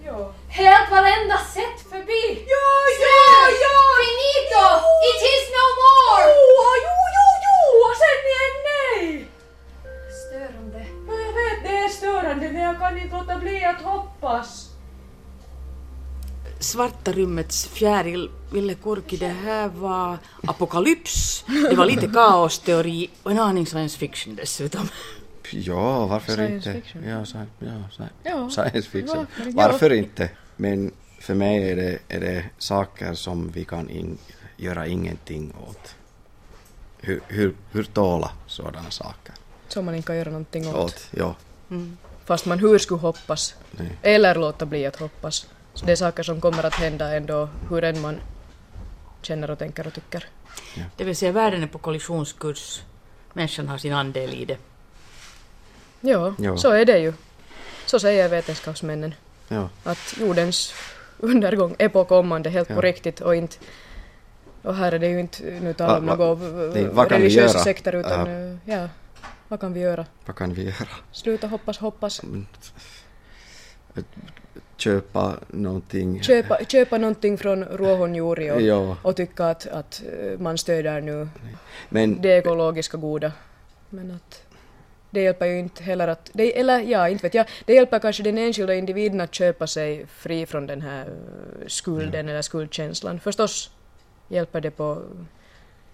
ja. 0.05 0.33
Helt 0.49 0.91
varenda 0.91 1.37
sätt 1.37 1.79
förbi? 1.91 2.23
Ja, 2.53 2.69
ja, 3.05 3.25
ja! 3.63 3.77
Finito! 4.03 4.65
It 5.09 5.21
is 5.33 5.43
no 5.57 5.65
more! 5.81 6.25
Jo, 6.37 6.63
jo, 6.85 6.95
jo, 7.17 7.27
jo! 7.45 7.57
Och 7.87 7.95
sen 8.01 8.19
igen 8.29 8.55
nej! 8.71 9.27
Störande 10.21 10.81
vet 11.37 11.63
det 11.63 11.77
är 11.77 11.89
störande 11.89 12.51
men 12.51 12.61
jag 12.61 12.79
kan 12.79 12.97
inte 12.97 13.15
låta 13.15 13.39
bli 13.39 13.65
att 13.65 13.81
hoppas. 13.81 14.69
Svarta 16.59 17.11
rummets 17.11 17.67
fjäril, 17.67 18.29
Ville 18.51 18.73
Kurki, 18.73 19.17
det 19.17 19.27
här 19.27 19.67
var 19.67 20.17
apokalyps, 20.47 21.45
det 21.69 21.75
var 21.75 21.85
lite 21.85 22.07
kaosteori 22.07 23.09
och 23.23 23.31
en 23.31 23.39
aning 23.39 23.65
science 23.65 23.97
fiction 23.97 24.35
dessutom. 24.35 24.87
Ja, 25.51 26.05
varför 26.05 26.33
science 26.33 26.75
inte? 26.75 27.09
Ja, 27.09 27.25
sci 27.25 27.37
ja, 27.59 27.89
sci 27.91 28.03
ja, 28.23 28.49
science 28.49 28.89
fiction. 28.89 29.27
Varför, 29.37 29.51
varför 29.51 29.93
inte? 29.93 30.29
Men 30.55 30.91
för 31.19 31.33
mig 31.33 31.71
är 31.71 31.75
det, 31.75 31.99
är 32.07 32.19
det 32.19 32.45
saker 32.57 33.13
som 33.13 33.49
vi 33.49 33.65
kan 33.65 33.89
in, 33.89 34.17
göra 34.57 34.87
ingenting 34.87 35.53
åt. 35.69 35.95
Hur, 37.01 37.21
hur, 37.27 37.55
hur 37.71 37.83
tåla 37.83 38.31
sådana 38.47 38.89
saker? 38.89 39.33
Som 39.67 39.85
man 39.85 39.95
inte 39.95 40.07
kan 40.07 40.17
göra 40.17 40.29
någonting 40.29 40.67
åt. 40.67 40.75
Åt, 40.75 41.07
ja. 41.11 41.35
Fast 42.25 42.45
man 42.45 42.59
hur 42.59 42.77
skulle 42.79 42.99
hoppas. 43.01 43.55
Nej. 43.71 43.91
Eller 44.01 44.35
låta 44.35 44.65
bli 44.65 44.85
att 44.85 44.95
hoppas. 44.95 45.47
Så 45.73 45.85
det 45.85 45.91
är 45.91 45.95
saker 45.95 46.23
som 46.23 46.41
kommer 46.41 46.63
att 46.65 46.75
hända 46.75 47.15
ändå 47.15 47.49
hur 47.69 47.83
än 47.83 48.01
man 48.01 48.19
känner 49.21 49.51
och 49.51 49.59
tänker 49.59 49.87
och 49.87 49.93
tycker. 49.93 50.25
Det 50.97 51.03
vill 51.03 51.15
säga 51.15 51.31
världen 51.31 51.63
är 51.63 51.67
på 51.67 51.77
kollisionskurs, 51.77 52.81
människan 53.33 53.67
har 53.67 53.77
sin 53.77 53.93
andel 53.93 54.33
i 54.33 54.45
det. 54.45 54.57
Ja, 56.01 56.33
Ja. 56.37 56.57
så 56.57 56.71
är 56.71 56.85
det 56.85 56.97
ju. 56.99 57.13
Så 57.85 57.99
säger 57.99 58.29
vetenskapsmännen. 58.29 59.13
Ja. 59.47 59.69
Att 59.83 60.15
jordens 60.19 60.73
undergång 61.19 61.75
är 61.79 61.89
på 61.89 62.05
kommande 62.05 62.49
helt 62.49 62.67
på 62.67 62.73
Ja. 62.73 62.81
riktigt 62.81 63.21
och 63.21 63.35
inte 63.35 63.57
och 64.63 64.75
här 64.75 64.91
är 64.91 64.99
det 64.99 65.07
ju 65.07 65.19
inte 65.19 65.43
nu 65.43 65.73
tal 65.73 65.97
om 65.99 66.05
Va- 66.05 66.15
va- 66.15 66.35
något 66.93 67.11
religiösa 67.11 67.59
sekter 67.59 67.95
utan 67.95 68.27
eh, 68.51 68.57
ja, 68.65 68.87
vad 69.47 69.59
kan 69.59 69.73
vi 69.73 69.79
göra? 69.79 70.05
Vad 70.25 70.35
kan 70.35 70.53
vi 70.53 70.63
göra? 70.63 70.87
Sluta 71.11 71.47
hoppas, 71.47 71.77
hoppas. 71.77 72.21
Köpa 74.77 75.33
någonting? 75.47 76.23
Köpa, 76.23 76.57
köpa 76.67 76.97
någonting 76.97 77.37
från 77.37 77.63
ruohonjuuri 77.63 78.51
och, 78.51 78.61
Ja. 78.61 78.97
och 79.01 79.15
tycka 79.15 79.45
att, 79.45 79.67
att 79.67 80.03
eh, 80.21 80.39
man 80.39 80.57
stöder 80.57 81.01
nu 81.01 81.29
Men 81.89 82.21
det 82.21 82.29
ekologiska 82.37 82.97
goda. 82.97 83.31
Men 83.89 84.11
att 84.11 84.43
det 85.09 85.21
hjälper 85.21 85.45
ju 85.45 85.59
inte 85.59 85.83
heller 85.83 86.07
att, 86.07 86.29
det, 86.33 86.59
eller 86.59 86.79
ja, 86.79 87.09
inte 87.09 87.23
vet 87.23 87.33
jag, 87.33 87.45
det 87.65 87.73
hjälper 87.73 87.99
kanske 87.99 88.23
den 88.23 88.37
enskilda 88.37 88.73
individen 88.73 89.21
att 89.21 89.33
köpa 89.35 89.67
sig 89.67 90.05
fri 90.07 90.45
från 90.45 90.67
den 90.67 90.81
här 90.81 91.09
skulden 91.67 92.29
eller 92.29 92.41
skuldkänslan. 92.41 93.19
Förstås 93.19 93.71
hjälper 94.27 94.61
det 94.61 94.71
på 94.71 95.01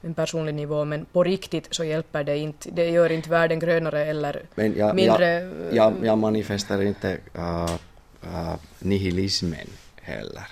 en 0.03 0.13
personlig 0.13 0.55
nivå, 0.55 0.85
men 0.85 1.05
på 1.05 1.23
riktigt 1.23 1.67
så 1.71 1.83
hjälper 1.83 2.23
det 2.23 2.37
inte. 2.37 2.69
Det 2.71 2.89
gör 2.89 3.11
inte 3.11 3.29
världen 3.29 3.59
grönare 3.59 4.05
eller 4.05 4.41
Men 4.55 4.77
jag, 4.77 4.95
mindre... 4.95 5.31
jag, 5.31 5.51
jag, 5.71 5.93
jag 6.05 6.17
manifesterar 6.17 6.81
inte 6.81 7.17
uh, 7.37 7.75
uh, 8.23 8.55
nihilismen 8.79 9.67
heller. 10.01 10.47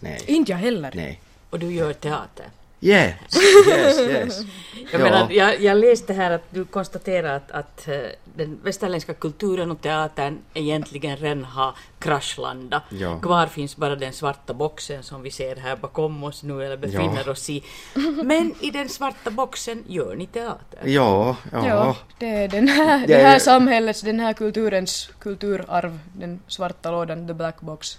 Nej. 0.00 0.20
Inte 0.26 0.52
jag 0.52 0.58
heller. 0.58 0.92
Nej. 0.94 1.20
Och 1.50 1.58
du 1.58 1.72
gör 1.72 1.92
teater. 1.92 2.46
Yes, 2.86 3.14
yes, 3.68 3.98
yes. 4.00 4.40
Jag, 4.92 5.00
Ja. 5.00 5.04
menar, 5.04 5.30
jag, 5.30 5.60
jag 5.60 5.76
läste 5.78 6.12
här 6.12 6.30
att 6.30 6.42
du 6.50 6.64
konstaterar 6.64 7.36
att, 7.36 7.50
att 7.50 7.88
eh, 7.88 7.98
den 8.24 8.58
västerländska 8.62 9.14
kulturen 9.14 9.70
och 9.70 9.80
teatern 9.80 10.38
egentligen 10.54 11.16
redan 11.16 11.44
har 11.44 11.74
kraschlandat. 11.98 12.82
Ja. 12.88 13.18
Kvar 13.20 13.46
finns 13.46 13.76
bara 13.76 13.96
den 13.96 14.12
svarta 14.12 14.54
boxen 14.54 15.02
som 15.02 15.22
vi 15.22 15.30
ser 15.30 15.56
här 15.56 15.76
bakom 15.76 16.24
oss 16.24 16.42
nu 16.42 16.64
eller 16.64 16.76
befinner 16.76 17.22
Ja. 17.26 17.32
oss 17.32 17.50
i. 17.50 17.64
Men 18.24 18.54
i 18.60 18.70
den 18.70 18.88
svarta 18.88 19.30
boxen 19.30 19.84
gör 19.86 20.14
ni 20.14 20.26
teater. 20.26 20.80
Ja, 20.84 21.36
ja. 21.52 21.66
Ja, 21.68 21.96
det 22.18 22.26
är 22.28 22.48
den 22.48 22.68
här, 22.68 23.06
det 23.06 23.16
här 23.22 23.38
samhällets, 23.38 24.00
den 24.00 24.20
här 24.20 24.32
kulturens 24.32 25.10
kulturarv, 25.18 25.98
den 26.12 26.40
svarta 26.46 26.90
lådan, 26.90 27.26
the 27.26 27.34
black 27.34 27.60
box, 27.60 27.98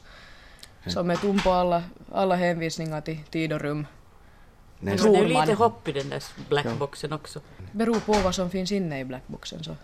som 0.87 1.09
är 1.11 1.15
tom 1.15 1.39
på 1.39 1.51
alla, 1.51 1.83
alla 2.11 2.35
hänvisningar 2.35 3.01
till 3.01 3.17
tid 3.31 3.53
och 3.53 3.61
rum. 3.61 3.85
Men 4.79 4.97
det 4.97 5.03
är 5.03 5.21
ju 5.21 5.27
lite 5.27 5.53
hopp 5.53 5.87
i 5.87 5.91
den 5.91 6.09
där 6.09 6.23
blackboxen 6.49 7.13
också. 7.13 7.39
Beror 7.71 7.99
på 7.99 8.13
vad 8.13 8.35
som 8.35 8.49
finns 8.49 8.71
inne 8.71 8.99
i 8.99 9.05
blackboxen 9.05 9.63
så. 9.63 9.75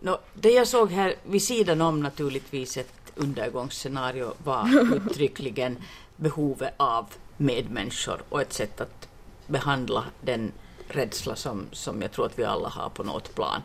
Nå, 0.00 0.18
det 0.34 0.50
jag 0.50 0.68
såg 0.68 0.90
här 0.90 1.14
vid 1.22 1.42
sidan 1.42 1.80
om 1.80 2.02
naturligtvis 2.02 2.76
ett 2.76 3.12
undergångsscenario 3.14 4.34
var 4.44 4.68
uttryckligen 4.96 5.76
behovet 6.16 6.74
av 6.76 7.06
medmänniskor 7.36 8.22
och 8.28 8.40
ett 8.40 8.52
sätt 8.52 8.80
att 8.80 9.08
behandla 9.46 10.04
den 10.20 10.52
rädsla 10.88 11.36
som, 11.36 11.66
som 11.72 12.02
jag 12.02 12.12
tror 12.12 12.26
att 12.26 12.38
vi 12.38 12.44
alla 12.44 12.68
har 12.68 12.88
på 12.88 13.02
något 13.02 13.34
plan. 13.34 13.62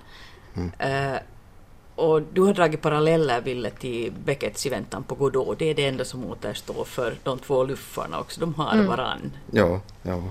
Eh, 0.78 1.16
och 1.96 2.22
du 2.22 2.42
har 2.42 2.54
dragit 2.54 2.82
paralleller, 2.82 3.42
Ville, 3.42 3.70
till 3.70 4.14
Becketts 4.26 4.66
I 4.66 4.70
väntan 4.70 5.04
på 5.04 5.16
Godot. 5.16 5.60
Det 5.60 5.66
är 5.66 5.76
det 5.76 5.86
enda 5.88 6.06
som 6.06 6.26
återstår 6.26 6.84
för 6.86 7.16
de 7.24 7.40
två 7.40 7.64
luffarna 7.64 8.20
också. 8.20 8.40
De 8.42 8.54
har 8.54 8.74
Mm. 8.74 8.88
varann. 8.88 9.32
Ja, 9.52 9.82
ja. 10.04 10.24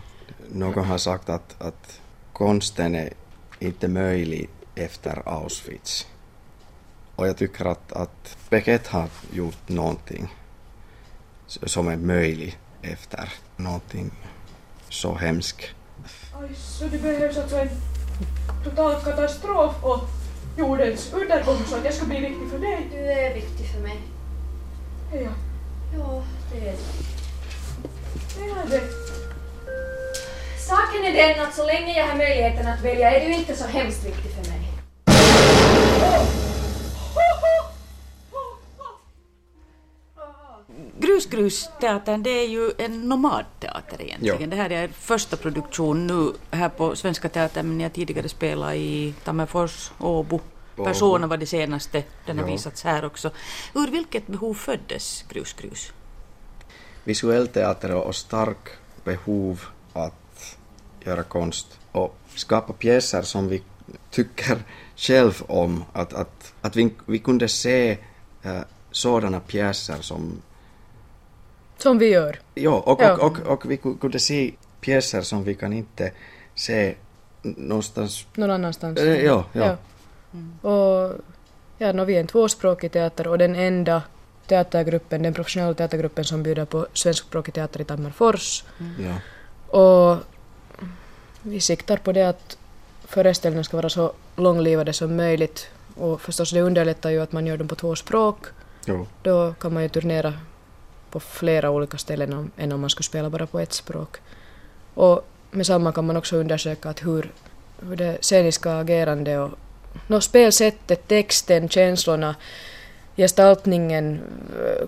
Någon 0.53 0.85
har 0.85 0.99
sagt 0.99 1.29
att, 1.29 1.63
att 1.63 2.01
konsten 2.33 2.95
är 2.95 3.13
inte 3.59 3.89
möjlig 3.89 4.49
efter 4.75 5.23
Auschwitz. 5.29 6.07
Och 7.17 7.29
jag 7.29 7.37
tycker 7.37 7.65
att, 7.65 7.93
att 7.93 8.37
Beckett 8.51 8.87
har 8.87 9.09
gjort 9.33 9.69
någonting 9.69 10.35
som 11.47 11.89
är 11.89 11.97
möjligt 11.97 12.57
efter 12.83 13.33
någonting 13.57 14.11
så 14.89 15.15
hemskt. 15.15 15.61
Aj, 16.41 16.55
så 16.55 16.85
det 16.85 16.99
behövs 17.03 17.37
alltså 17.39 17.57
en 17.57 17.69
total 18.65 19.01
katastrof 19.01 19.75
och 19.83 20.01
jordens 20.57 21.13
undergång 21.13 21.59
så 21.67 21.77
att 21.77 21.85
jag 21.85 21.95
ska 21.95 22.07
bli 22.07 22.21
viktig 22.21 22.51
för 22.51 22.59
dig. 22.59 22.89
Du 22.93 22.99
är 22.99 23.35
viktig 23.35 23.67
för 23.73 23.81
mig. 23.81 23.99
Ja, 25.13 25.31
Ja, 25.99 26.23
det 26.53 26.69
är 26.69 26.75
det 28.39 28.45
är 28.45 28.81
det. 28.81 28.83
Saken 30.59 31.05
är 31.05 31.13
den 31.13 31.47
att 31.47 31.55
så 31.55 31.67
länge 31.67 31.99
jag 31.99 32.07
har 32.07 32.17
möjligheten 32.17 32.67
att 32.67 32.85
välja 32.85 33.11
är 33.11 33.29
du 33.29 33.35
inte 33.35 33.57
så 33.57 33.67
hemskt 33.67 34.05
viktig 34.05 34.31
för 34.31 34.51
mig. 34.51 34.52
Grusgrusteatern 41.33 42.23
det 42.23 42.31
är 42.31 42.49
ju 42.49 42.73
en 42.79 43.09
nomadteater 43.09 44.03
egentligen. 44.03 44.41
Ja. 44.41 44.47
Det 44.47 44.57
här 44.57 44.71
är 44.71 44.89
första 44.89 45.37
produktion 45.37 46.07
nu 46.07 46.33
här 46.51 46.69
på 46.69 46.97
Svenska 46.97 47.29
Teatern 47.29 47.69
men 47.69 47.81
har 47.81 47.89
tidigare 47.89 48.29
spelat 48.29 48.75
i 48.75 49.15
Tammerfors, 49.25 49.91
Åbo. 49.99 50.41
Persona 50.77 51.27
var 51.27 51.37
det 51.37 51.47
senaste, 51.47 52.05
den 52.27 52.39
har 52.39 52.47
Ja. 52.47 52.53
visats 52.53 52.85
här 52.85 53.05
också. 53.05 53.31
Ur 53.75 53.91
vilket 53.91 54.27
behov 54.27 54.55
föddes 54.55 55.25
Grusgrus? 55.29 55.93
Visuell 57.05 57.49
teater 57.49 57.95
och 57.95 58.15
stark 58.15 58.69
behov 59.05 59.61
att 59.93 60.57
göra 61.05 61.23
konst 61.23 61.79
och 61.93 62.17
skapa 62.35 62.73
pjäser 62.73 63.23
som 63.23 63.49
vi 63.49 63.63
tycker 64.11 64.59
själv 64.97 65.43
om. 65.49 65.85
Att, 65.93 66.13
att, 66.13 66.53
att 66.61 66.77
vi, 66.77 66.95
vi 67.07 67.19
kunde 67.19 67.49
se 67.49 67.99
eh, 68.43 68.61
sådana 68.91 69.41
pjäser 69.41 69.99
som... 70.01 70.43
Som 71.83 71.99
vi 71.99 72.09
gör. 72.09 72.39
Ja, 72.55 72.83
och, 72.87 73.03
Ja. 73.03 73.13
och, 73.13 73.23
och, 73.23 73.49
och 73.53 73.71
vi 73.71 73.77
ku- 73.77 73.99
kunde 74.01 74.19
se 74.19 74.53
pjäser 74.81 75.23
som 75.23 75.45
vi 75.45 75.55
kan 75.55 75.73
inte 75.73 76.13
se 76.55 76.95
någonstans... 77.43 78.27
Någon 78.35 78.51
annanstans. 78.51 79.01
Eh, 79.01 79.25
ja, 79.25 79.45
ja. 79.53 79.77
Och 80.71 81.15
ja, 81.79 81.93
no, 81.93 82.05
vi 82.05 82.17
är 82.17 82.21
en 82.21 82.27
tvåspråkig 82.27 82.93
teater 82.93 83.27
och 83.29 83.39
den 83.39 83.55
enda 83.57 84.03
teatergruppen, 84.47 85.23
den 85.23 85.35
professionella 85.35 85.75
teatergruppen 85.75 86.25
som 86.25 86.43
bjuder 86.43 86.65
på 86.65 86.87
svenskspråkig 86.93 87.55
teater 87.55 87.81
i 87.81 87.85
Tammerfors. 87.85 88.65
Ja. 88.99 89.15
Och 89.79 90.19
vi 91.43 91.61
siktar 91.61 91.97
på 91.97 92.13
det 92.13 92.29
att 92.29 92.59
föreställningarna 93.05 93.65
ska 93.65 93.77
vara 93.77 93.89
så 93.89 94.13
långlivade 94.37 94.93
som 94.93 95.17
möjligt. 95.17 95.67
Och 95.97 96.21
förstås 96.21 96.51
det 96.51 96.61
underlättar 96.63 97.11
ju 97.11 97.21
att 97.23 97.33
man 97.33 97.47
gör 97.47 97.57
dem 97.57 97.69
på 97.69 97.75
två 97.75 97.97
språk. 97.97 98.39
Jo. 98.87 99.07
Då 99.23 99.55
kan 99.61 99.73
man 99.75 99.83
ju 99.83 99.89
turnera 99.89 100.33
på 101.13 101.21
flera 101.21 101.71
olika 101.71 101.99
ställen 101.99 102.51
än 102.57 102.73
om 102.73 102.81
man 102.81 102.91
skulle 102.91 103.05
spela 103.05 103.31
bara 103.31 103.47
på 103.47 103.61
ett 103.61 103.73
språk. 103.73 104.17
Och 104.95 105.29
med 105.51 105.67
samma 105.67 105.93
kan 105.93 106.07
man 106.07 106.17
också 106.17 106.37
undersöka 106.37 106.89
att 106.91 107.03
hur, 107.05 107.33
hur 107.83 107.97
det 107.97 108.19
sceniska 108.21 108.79
agerande 108.79 109.39
och 109.39 109.51
no, 110.07 110.21
spelsättet, 110.21 111.09
texten, 111.09 111.69
känslorna, 111.69 112.35
gestaltningen, 113.17 114.21
eh, 114.65 114.87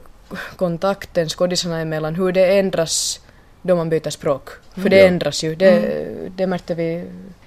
kontakten 0.56 1.28
skådisarna 1.28 1.80
emellan, 1.80 2.14
hur 2.14 2.32
det 2.32 2.58
ändras 2.58 3.20
då 3.62 3.76
man 3.76 3.90
byter 3.90 4.10
språk. 4.10 4.48
För 4.74 4.88
det 4.88 4.98
Ja. 4.98 5.06
ändras 5.06 5.44
ju. 5.44 5.54
Det, 5.54 6.28
det 6.36 6.46
märkte 6.46 6.74
vi 6.74 7.04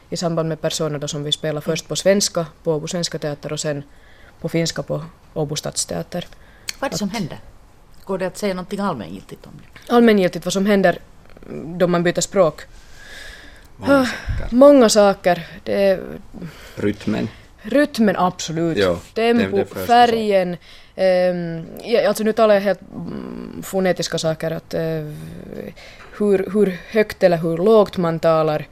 i 0.10 0.18
samband 0.18 0.50
med 0.50 0.62
personer 0.62 1.00
då 1.00 1.08
som 1.08 1.24
vi 1.24 1.32
spelade 1.32 1.62
först 1.66 1.88
på 1.88 1.96
svenska 1.96 2.46
på 2.64 2.74
Åbo 2.74 2.88
Svenska 2.88 3.20
Teater 3.20 3.54
och 3.54 3.60
sen 3.60 3.84
på 4.42 4.50
finska 4.50 4.84
på 4.84 5.04
Åbo 5.34 5.56
Stadsteater. 5.56 6.28
Vad 6.80 6.88
är 6.88 6.92
det 6.92 6.98
som 6.98 7.10
händer? 7.10 7.40
Går 8.08 8.18
det 8.18 8.26
att 8.28 8.38
säga 8.38 8.54
någonting 8.54 8.80
allmängiltigt 8.80 9.46
om 9.46 9.52
det? 9.64 9.94
Allmängiltigt 9.94 10.46
vad 10.46 10.54
som 10.54 10.66
händer 10.66 11.00
då 11.78 11.88
man 11.88 12.04
byter 12.04 12.22
språk. 12.22 12.62
Många 13.78 14.00
Ah, 14.00 14.06
saker. 14.06 14.56
Många 14.56 14.90
saker. 14.90 15.48
Det 15.64 15.84
är 15.84 16.00
Rytmen. 16.76 17.30
rytmen, 17.62 18.16
absolut. 18.18 18.78
Det- 18.78 18.98
Tempo, 19.14 19.66
färgen, 19.66 20.58
ja, 21.84 22.08
alltså 22.08 22.24
nu 22.24 22.34
talar 22.34 22.54
jag 22.56 22.62
helt 22.62 22.80
fonetiska 23.64 24.18
saker, 24.18 24.52
att 24.52 24.74
uh, 24.74 25.14
hur, 26.18 26.50
hur 26.54 26.78
högt 26.90 27.24
eller 27.24 27.38
hur 27.38 27.58
lågt 27.58 27.98
man 27.98 28.20
talar, 28.20 28.68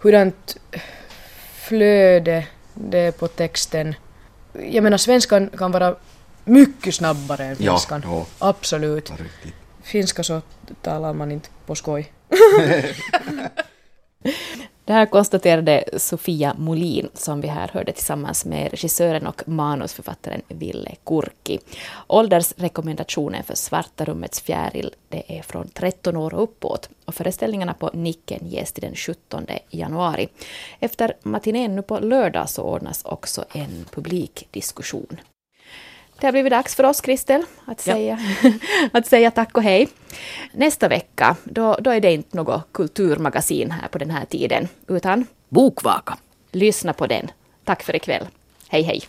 hurdant 0.00 0.56
flöde 1.54 2.46
det 2.74 2.98
är 2.98 3.12
på 3.12 3.28
texten. 3.28 3.94
Jag 4.70 4.82
menar 4.84 4.96
svenskan 4.98 5.50
kan 5.58 5.72
vara 5.72 5.94
mycket 6.46 6.94
snabbare 6.94 7.44
än 7.44 7.56
finskan. 7.56 8.02
Ja, 8.04 8.10
ja. 8.18 8.48
Absolut. 8.48 9.12
Finska 9.82 10.22
så 10.22 10.40
talar 10.82 11.12
man 11.12 11.32
inte 11.32 11.48
på 11.66 11.74
skoj. 11.74 12.12
Det 14.86 14.92
här 14.92 15.06
konstaterade 15.06 15.84
Sofia 15.96 16.54
Molin 16.58 17.08
som 17.14 17.40
vi 17.40 17.48
här 17.48 17.68
hörde 17.68 17.92
tillsammans 17.92 18.44
med 18.44 18.70
regissören 18.70 19.26
och 19.26 19.42
manusförfattaren 19.48 20.42
Ville 20.48 20.94
Kurki. 21.06 21.58
Åldersrekommendationen 22.06 23.44
för 23.44 23.54
Svarta 23.54 24.04
rummets 24.04 24.40
fjäril 24.40 24.94
det 25.08 25.38
är 25.38 25.42
från 25.42 25.68
13 25.68 26.16
år 26.16 26.34
och 26.34 26.42
uppåt 26.42 26.88
och 27.04 27.14
föreställningarna 27.14 27.74
på 27.74 27.90
Nicken 27.94 28.46
ges 28.46 28.72
till 28.72 28.82
den 28.82 28.94
17 28.94 29.46
januari. 29.70 30.28
Efter 30.80 31.16
matinén 31.22 31.76
nu 31.76 31.82
på 31.82 31.98
lördag 31.98 32.48
så 32.48 32.62
ordnas 32.62 33.04
också 33.04 33.44
en 33.52 33.84
publikdiskussion. 33.90 35.16
Det 36.20 36.26
har 36.26 36.32
blivit 36.32 36.50
dags 36.50 36.74
för 36.74 36.84
oss, 36.84 37.00
Kristel, 37.00 37.44
att 37.64 37.80
säga, 37.80 38.18
ja. 38.42 38.50
att 38.92 39.06
säga 39.06 39.30
tack 39.30 39.56
och 39.56 39.62
hej. 39.62 39.88
Nästa 40.52 40.88
vecka, 40.88 41.36
då, 41.44 41.76
då 41.80 41.90
är 41.90 42.00
det 42.00 42.12
inte 42.12 42.36
något 42.36 42.72
kulturmagasin 42.72 43.70
här 43.70 43.88
på 43.88 43.98
den 43.98 44.10
här 44.10 44.24
tiden, 44.24 44.68
utan 44.88 45.26
Bokvaka. 45.48 46.18
Lyssna 46.52 46.92
på 46.92 47.06
den. 47.06 47.30
Tack 47.64 47.82
för 47.82 47.96
ikväll. 47.96 48.26
Hej, 48.68 48.82
hej. 48.82 49.02